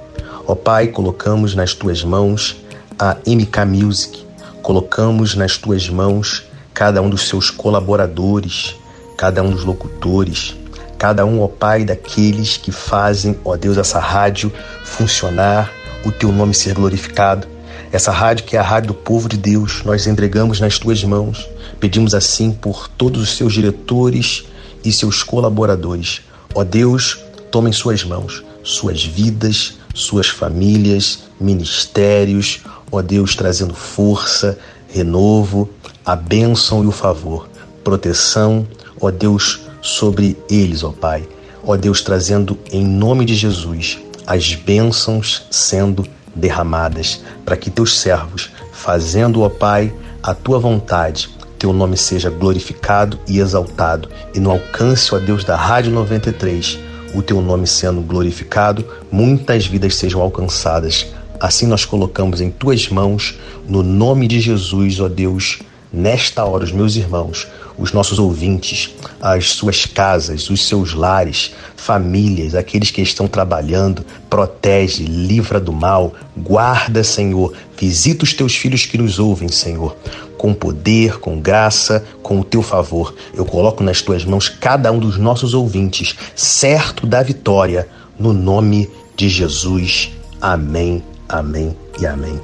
Ó 0.47 0.55
Pai, 0.55 0.87
colocamos 0.87 1.57
nas 1.57 1.75
tuas 1.75 2.05
mãos 2.05 2.57
a 2.97 3.17
MK 3.27 3.65
Music, 3.67 4.25
colocamos 4.63 5.35
nas 5.35 5.57
tuas 5.57 5.89
mãos 5.89 6.45
cada 6.73 7.03
um 7.03 7.11
dos 7.11 7.27
seus 7.27 7.51
colaboradores, 7.51 8.77
cada 9.17 9.43
um 9.43 9.51
dos 9.51 9.65
locutores, 9.65 10.55
cada 10.99 11.25
um, 11.25 11.41
ó 11.41 11.49
Pai, 11.49 11.85
daqueles 11.85 12.57
que 12.57 12.73
fazem, 12.73 13.39
ó 13.45 13.57
Deus, 13.57 13.79
essa 13.79 14.01
rádio 14.01 14.53
funcionar, 14.85 15.73
o 16.05 16.11
teu 16.11 16.33
nome 16.33 16.55
ser 16.55 16.75
glorificado. 16.75 17.47
Essa 17.91 18.11
rádio 18.11 18.45
que 18.45 18.57
é 18.57 18.61
a 18.61 18.63
rádio 18.63 18.89
do 18.89 18.95
povo 18.95 19.29
de 19.29 19.37
Deus, 19.37 19.83
nós 19.85 20.07
entregamos 20.07 20.61
nas 20.61 20.79
tuas 20.79 21.03
mãos. 21.05 21.49
Pedimos 21.81 22.15
assim 22.15 22.53
por 22.53 22.89
todos 22.89 23.23
os 23.23 23.37
seus 23.37 23.55
diretores 23.55 24.45
e 24.85 24.93
seus 24.93 25.23
colaboradores. 25.23 26.21
Ó 26.55 26.65
Deus, 26.65 27.19
toma 27.51 27.69
em 27.69 27.73
suas 27.73 28.05
mãos 28.05 28.45
suas 28.69 29.03
vidas, 29.03 29.79
suas 29.95 30.29
famílias, 30.29 31.21
ministérios, 31.41 32.61
ó 32.93 33.01
Deus, 33.01 33.35
trazendo 33.35 33.75
força, 33.75 34.59
renovo, 34.89 35.71
a 36.05 36.15
bênção 36.15 36.85
e 36.85 36.87
o 36.87 36.93
favor, 36.93 37.49
proteção, 37.83 38.67
ó 39.01 39.11
Deus, 39.11 39.61
sobre 39.81 40.37
eles, 40.51 40.83
ó 40.83 40.91
Pai. 40.91 41.29
Ó 41.65 41.77
Deus, 41.77 42.03
trazendo 42.03 42.59
em 42.73 42.85
nome 42.85 43.25
de 43.25 43.35
Jesus 43.35 43.99
as 44.27 44.55
bênçãos 44.55 45.47
sendo 45.51 46.07
derramadas, 46.35 47.23
para 47.45 47.57
que 47.57 47.71
teus 47.71 47.99
servos, 47.99 48.51
fazendo, 48.73 49.43
ó 49.43 49.49
Pai, 49.49 49.93
a 50.23 50.35
tua 50.35 50.59
vontade, 50.59 51.31
teu 51.59 51.73
nome 51.73 51.97
seja 51.97 52.31
glorificado 52.31 53.19
e 53.27 53.41
exaltado, 53.41 54.09
e 54.35 54.39
no 54.39 54.51
alcance, 54.51 55.15
ó 55.15 55.19
Deus, 55.19 55.45
da 55.45 55.57
Rádio 55.57 55.91
93, 55.93 56.79
o 57.15 57.23
teu 57.23 57.41
nome 57.41 57.67
sendo 57.67 58.01
glorificado, 58.01 58.85
muitas 59.11 59.67
vidas 59.67 59.97
sejam 59.97 60.21
alcançadas. 60.21 61.07
Assim 61.41 61.67
nós 61.67 61.85
colocamos 61.85 62.41
em 62.41 62.51
tuas 62.51 62.89
mãos, 62.89 63.39
no 63.67 63.83
nome 63.83 64.29
de 64.29 64.41
Jesus, 64.41 65.01
ó 65.01 65.09
Deus, 65.09 65.61
nesta 65.93 66.45
hora, 66.45 66.65
os 66.65 66.73
meus 66.73 66.97
irmãos, 66.97 67.47
os 67.79 67.93
nossos 67.93 68.19
ouvintes, 68.19 68.91
as 69.21 69.51
suas 69.51 69.87
casas, 69.87 70.51
os 70.51 70.67
seus 70.67 70.93
lares, 70.93 71.53
famílias, 71.77 72.55
aqueles 72.55 72.91
que 72.91 73.01
estão 73.01 73.29
trabalhando, 73.29 74.05
protege, 74.29 75.05
livra 75.05 75.61
do 75.61 75.73
mal, 75.73 76.13
guarda, 76.37 77.05
Senhor, 77.05 77.55
visita 77.79 78.25
os 78.25 78.35
teus 78.35 78.55
filhos 78.55 78.85
que 78.85 78.99
nos 78.99 79.19
ouvem, 79.19 79.49
Senhor, 79.49 79.97
com 80.37 80.53
poder, 80.53 81.19
com 81.21 81.41
graça, 81.41 82.05
com 82.23 82.41
o 82.41 82.45
teu 82.45 82.63
favor. 82.63 83.15
Eu 83.33 83.45
coloco 83.45 83.83
nas 83.83 84.03
tuas 84.03 84.25
mãos 84.25 84.49
cada 84.49 84.91
um 84.91 84.99
dos 84.99 85.17
nossos 85.17 85.55
ouvintes, 85.55 86.17
certo 86.35 87.07
da 87.07 87.23
vitória, 87.23 87.89
no 88.19 88.33
nome 88.33 88.91
de 89.17 89.29
Jesus. 89.29 90.11
Amém, 90.41 91.03
amém 91.29 91.77
e 92.01 92.07
amém. 92.07 92.41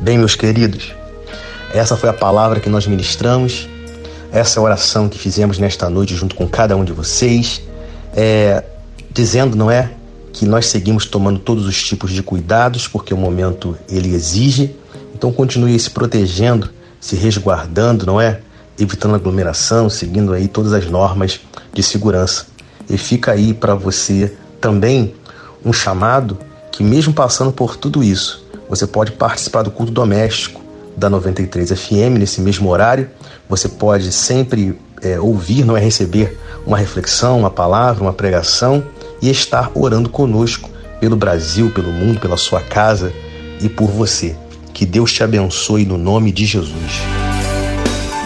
Bem, 0.00 0.18
meus 0.18 0.34
queridos, 0.34 0.92
essa 1.74 1.96
foi 1.96 2.08
a 2.08 2.12
palavra 2.12 2.60
que 2.60 2.68
nós 2.68 2.86
ministramos, 2.86 3.68
essa 4.32 4.60
oração 4.60 5.08
que 5.08 5.18
fizemos 5.18 5.58
nesta 5.58 5.90
noite 5.90 6.16
junto 6.16 6.34
com 6.34 6.48
cada 6.48 6.76
um 6.76 6.84
de 6.84 6.92
vocês, 6.92 7.62
é, 8.14 8.64
dizendo, 9.10 9.56
não 9.56 9.70
é, 9.70 9.92
que 10.32 10.46
nós 10.46 10.66
seguimos 10.66 11.04
tomando 11.04 11.38
todos 11.38 11.66
os 11.66 11.80
tipos 11.82 12.10
de 12.10 12.22
cuidados, 12.22 12.88
porque 12.88 13.12
o 13.12 13.16
momento 13.16 13.76
ele 13.88 14.14
exige. 14.14 14.74
Então 15.14 15.30
continue 15.30 15.78
se 15.78 15.90
protegendo, 15.90 16.70
se 16.98 17.14
resguardando, 17.14 18.06
não 18.06 18.18
é? 18.18 18.40
Evitando 18.78 19.14
aglomeração, 19.14 19.90
seguindo 19.90 20.32
aí 20.32 20.48
todas 20.48 20.72
as 20.72 20.86
normas 20.86 21.40
de 21.72 21.82
segurança. 21.82 22.46
E 22.88 22.96
fica 22.96 23.32
aí 23.32 23.52
para 23.52 23.74
você 23.74 24.34
também 24.60 25.14
um 25.64 25.72
chamado 25.72 26.38
que 26.72 26.82
mesmo 26.82 27.12
passando 27.12 27.52
por 27.52 27.76
tudo 27.76 28.02
isso, 28.02 28.44
você 28.68 28.86
pode 28.86 29.12
participar 29.12 29.62
do 29.62 29.70
culto 29.70 29.92
doméstico 29.92 30.62
da 30.96 31.10
93 31.10 31.70
FM 31.70 32.18
nesse 32.18 32.40
mesmo 32.40 32.70
horário. 32.70 33.10
Você 33.52 33.68
pode 33.68 34.10
sempre 34.12 34.80
é, 35.02 35.20
ouvir, 35.20 35.62
não 35.62 35.76
é 35.76 35.80
receber 35.80 36.40
uma 36.66 36.78
reflexão, 36.78 37.40
uma 37.40 37.50
palavra, 37.50 38.02
uma 38.02 38.12
pregação 38.14 38.82
e 39.20 39.28
estar 39.28 39.70
orando 39.74 40.08
conosco 40.08 40.70
pelo 40.98 41.16
Brasil, 41.16 41.70
pelo 41.70 41.92
mundo, 41.92 42.18
pela 42.18 42.38
sua 42.38 42.62
casa 42.62 43.12
e 43.60 43.68
por 43.68 43.90
você. 43.90 44.34
Que 44.72 44.86
Deus 44.86 45.12
te 45.12 45.22
abençoe 45.22 45.84
no 45.84 45.98
nome 45.98 46.32
de 46.32 46.46
Jesus. 46.46 47.02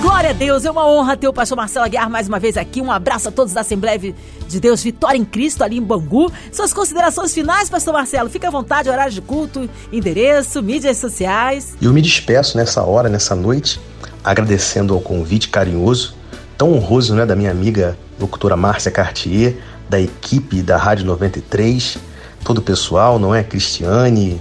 Glória 0.00 0.30
a 0.30 0.32
Deus, 0.32 0.64
é 0.64 0.70
uma 0.70 0.86
honra 0.86 1.16
ter 1.16 1.26
o 1.26 1.32
pastor 1.32 1.56
Marcelo 1.56 1.86
Aguiar 1.86 2.08
mais 2.08 2.28
uma 2.28 2.38
vez 2.38 2.56
aqui. 2.56 2.80
Um 2.80 2.92
abraço 2.92 3.28
a 3.28 3.32
todos 3.32 3.52
da 3.52 3.62
Assembleia 3.62 3.98
de 3.98 4.60
Deus 4.60 4.80
Vitória 4.80 5.18
em 5.18 5.24
Cristo, 5.24 5.64
ali 5.64 5.78
em 5.78 5.82
Bangu. 5.82 6.30
Suas 6.52 6.72
considerações 6.72 7.34
finais, 7.34 7.68
pastor 7.68 7.92
Marcelo, 7.92 8.30
fique 8.30 8.46
à 8.46 8.50
vontade, 8.50 8.88
horário 8.88 9.12
de 9.12 9.20
culto, 9.20 9.68
endereço, 9.92 10.62
mídias 10.62 10.98
sociais. 10.98 11.76
Eu 11.82 11.92
me 11.92 12.00
despeço 12.00 12.56
nessa 12.56 12.84
hora, 12.84 13.08
nessa 13.08 13.34
noite, 13.34 13.80
agradecendo 14.26 14.92
ao 14.92 15.00
convite 15.00 15.48
carinhoso, 15.48 16.16
tão 16.58 16.72
honroso, 16.72 17.14
né, 17.14 17.24
da 17.24 17.36
minha 17.36 17.52
amiga 17.52 17.96
locutora 18.18 18.56
Márcia 18.56 18.90
Cartier, 18.90 19.56
da 19.88 20.00
equipe 20.00 20.62
da 20.62 20.76
Rádio 20.76 21.06
93, 21.06 21.96
todo 22.42 22.58
o 22.58 22.62
pessoal, 22.62 23.20
não 23.20 23.32
é? 23.32 23.44
Cristiane, 23.44 24.40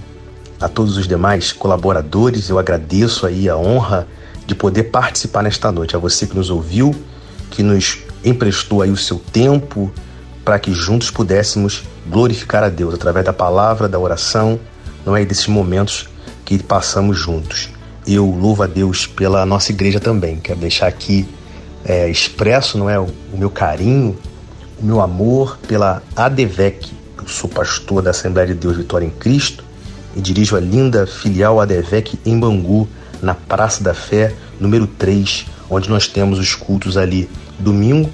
a 0.60 0.68
todos 0.68 0.96
os 0.96 1.06
demais 1.06 1.52
colaboradores, 1.52 2.48
eu 2.48 2.58
agradeço 2.58 3.26
aí 3.26 3.48
a 3.48 3.56
honra 3.56 4.08
de 4.44 4.56
poder 4.56 4.84
participar 4.84 5.44
nesta 5.44 5.70
noite. 5.70 5.94
A 5.94 6.00
você 6.00 6.26
que 6.26 6.34
nos 6.34 6.50
ouviu, 6.50 6.92
que 7.48 7.62
nos 7.62 7.98
emprestou 8.24 8.82
aí 8.82 8.90
o 8.90 8.96
seu 8.96 9.20
tempo 9.32 9.92
para 10.44 10.58
que 10.58 10.72
juntos 10.72 11.12
pudéssemos 11.12 11.84
glorificar 12.08 12.64
a 12.64 12.68
Deus 12.68 12.92
através 12.92 13.24
da 13.24 13.32
palavra, 13.32 13.88
da 13.88 14.00
oração, 14.00 14.58
não 15.04 15.16
é 15.16 15.24
desses 15.24 15.46
momentos 15.46 16.08
que 16.44 16.60
passamos 16.60 17.16
juntos. 17.16 17.75
Eu 18.06 18.26
louvo 18.26 18.62
a 18.62 18.66
Deus 18.68 19.04
pela 19.04 19.44
nossa 19.44 19.72
igreja 19.72 19.98
também. 19.98 20.36
Quero 20.36 20.60
deixar 20.60 20.86
aqui 20.86 21.26
é, 21.84 22.08
expresso, 22.08 22.78
não 22.78 22.88
é, 22.88 22.98
o, 23.00 23.08
meu 23.34 23.50
carinho, 23.50 24.16
o 24.80 24.84
meu 24.84 25.00
amor 25.00 25.58
pela 25.66 26.00
ADVEC. 26.14 26.92
Eu 27.20 27.26
sou 27.26 27.50
pastor 27.50 28.02
da 28.02 28.10
Assembleia 28.10 28.46
de 28.46 28.54
Deus 28.54 28.76
Vitória 28.76 29.04
em 29.04 29.10
Cristo 29.10 29.64
e 30.14 30.20
dirijo 30.20 30.54
a 30.56 30.60
linda 30.60 31.04
filial 31.06 31.60
ADVEC 31.60 32.18
em 32.24 32.38
Bangu, 32.38 32.88
na 33.20 33.34
Praça 33.34 33.82
da 33.82 33.92
Fé, 33.92 34.32
número 34.60 34.86
3, 34.86 35.46
onde 35.68 35.90
nós 35.90 36.06
temos 36.06 36.38
os 36.38 36.54
cultos 36.54 36.96
ali 36.96 37.28
domingo, 37.58 38.08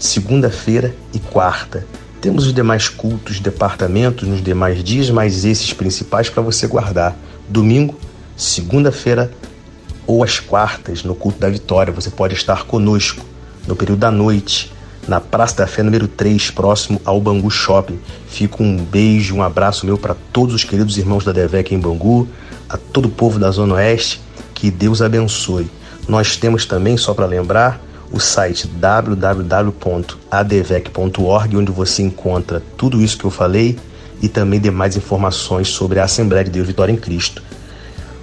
segunda-feira 0.00 0.94
e 1.12 1.18
quarta. 1.20 1.86
Temos 2.20 2.46
os 2.46 2.52
demais 2.52 2.88
cultos, 2.88 3.38
departamentos 3.38 4.26
nos 4.26 4.42
demais 4.42 4.82
dias, 4.82 5.10
mas 5.10 5.44
esses 5.44 5.72
principais 5.72 6.28
para 6.28 6.42
você 6.42 6.66
guardar. 6.66 7.16
Domingo, 7.48 7.96
segunda-feira 8.38 9.30
ou 10.06 10.24
às 10.24 10.40
quartas, 10.40 11.02
no 11.02 11.14
culto 11.14 11.38
da 11.38 11.50
vitória, 11.50 11.92
você 11.92 12.08
pode 12.08 12.32
estar 12.34 12.64
conosco 12.64 13.22
no 13.66 13.76
período 13.76 13.98
da 13.98 14.10
noite, 14.10 14.72
na 15.06 15.20
Praça 15.20 15.56
da 15.56 15.66
Fé 15.66 15.82
número 15.82 16.08
3, 16.08 16.50
próximo 16.52 16.98
ao 17.04 17.20
Bangu 17.20 17.50
Shopping. 17.50 18.00
Fico 18.28 18.62
um 18.62 18.76
beijo, 18.76 19.34
um 19.34 19.42
abraço 19.42 19.84
meu 19.84 19.98
para 19.98 20.16
todos 20.32 20.54
os 20.54 20.64
queridos 20.64 20.96
irmãos 20.96 21.22
da 21.24 21.32
Devec 21.32 21.74
em 21.74 21.78
Bangu, 21.78 22.26
a 22.68 22.78
todo 22.78 23.06
o 23.06 23.10
povo 23.10 23.38
da 23.38 23.50
Zona 23.50 23.74
Oeste 23.74 24.20
que 24.54 24.70
Deus 24.70 25.02
abençoe. 25.02 25.70
Nós 26.08 26.36
temos 26.36 26.64
também, 26.64 26.96
só 26.96 27.14
para 27.14 27.26
lembrar, 27.26 27.80
o 28.10 28.18
site 28.18 28.66
www.advec.org, 28.66 31.56
onde 31.56 31.70
você 31.70 32.02
encontra 32.02 32.60
tudo 32.76 33.00
isso 33.00 33.16
que 33.18 33.24
eu 33.24 33.30
falei 33.30 33.78
e 34.20 34.28
também 34.28 34.58
demais 34.58 34.96
informações 34.96 35.68
sobre 35.68 36.00
a 36.00 36.04
Assembleia 36.04 36.44
de 36.44 36.50
Deus 36.50 36.66
Vitória 36.66 36.92
em 36.92 36.96
Cristo. 36.96 37.40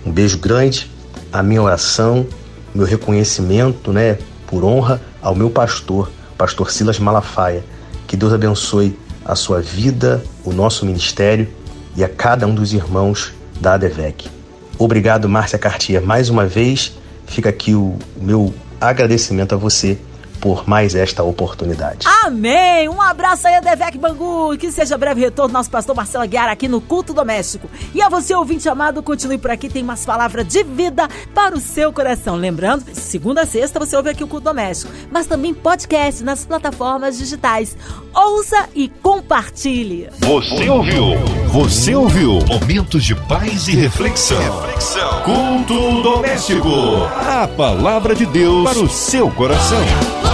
Um 0.05 0.11
beijo 0.11 0.37
grande, 0.37 0.89
a 1.33 1.41
minha 1.41 1.61
oração, 1.61 2.27
meu 2.73 2.85
reconhecimento, 2.85 3.91
né, 3.91 4.19
por 4.45 4.63
honra 4.63 5.01
ao 5.21 5.33
meu 5.33 5.49
pastor, 5.49 6.11
pastor 6.37 6.71
Silas 6.71 6.99
Malafaia. 6.99 7.63
Que 8.05 8.15
Deus 8.15 8.31
abençoe 8.31 8.97
a 9.25 9.35
sua 9.35 9.61
vida, 9.61 10.23
o 10.43 10.53
nosso 10.53 10.85
ministério 10.85 11.47
e 11.95 12.03
a 12.03 12.09
cada 12.09 12.45
um 12.45 12.53
dos 12.53 12.71
irmãos 12.73 13.33
da 13.59 13.73
ADVEC. 13.73 14.29
Obrigado, 14.77 15.27
Márcia 15.27 15.57
Cartier, 15.57 16.01
mais 16.01 16.29
uma 16.29 16.45
vez. 16.45 16.93
Fica 17.25 17.49
aqui 17.49 17.73
o 17.73 17.97
meu 18.15 18.53
agradecimento 18.79 19.55
a 19.55 19.57
você 19.57 19.97
por 20.35 20.67
mais 20.67 20.95
esta 20.95 21.23
oportunidade. 21.23 22.05
Amém! 22.23 22.87
Um 22.89 23.01
abraço 23.01 23.47
aí 23.47 23.55
a 23.55 23.59
Devec 23.59 23.97
Bangu, 23.97 24.57
que 24.57 24.71
seja 24.71 24.97
breve 24.97 25.21
retorno 25.21 25.53
nosso 25.53 25.69
pastor 25.69 25.95
Marcelo 25.95 26.23
Aguiar 26.23 26.49
aqui 26.49 26.67
no 26.67 26.81
Culto 26.81 27.13
Doméstico. 27.13 27.69
E 27.93 28.01
a 28.01 28.09
você, 28.09 28.33
ouvinte 28.35 28.67
amado, 28.69 29.01
continue 29.01 29.37
por 29.37 29.51
aqui, 29.51 29.69
tem 29.69 29.83
umas 29.83 30.05
palavras 30.05 30.47
de 30.47 30.63
vida 30.63 31.07
para 31.33 31.55
o 31.55 31.59
seu 31.59 31.91
coração. 31.91 32.35
Lembrando, 32.35 32.85
segunda 32.93 33.41
a 33.41 33.45
sexta 33.45 33.79
você 33.79 33.95
ouve 33.95 34.09
aqui 34.09 34.23
o 34.23 34.27
Culto 34.27 34.45
Doméstico, 34.45 34.91
mas 35.11 35.27
também 35.27 35.53
podcast 35.53 36.23
nas 36.23 36.45
plataformas 36.45 37.17
digitais. 37.17 37.75
Ouça 38.13 38.69
e 38.75 38.87
compartilhe. 38.87 40.09
Você 40.19 40.69
ouviu? 40.69 41.17
Você 41.47 41.95
ouviu? 41.95 42.39
Momentos 42.47 43.03
de 43.03 43.15
paz 43.15 43.67
e 43.67 43.75
reflexão. 43.75 44.37
reflexão. 44.37 45.21
Culto 45.23 46.01
Doméstico. 46.01 46.69
A 47.27 47.47
palavra 47.47 48.15
de 48.15 48.25
Deus 48.25 48.69
para 48.69 48.79
o 48.79 48.89
seu 48.89 49.29
coração. 49.31 50.24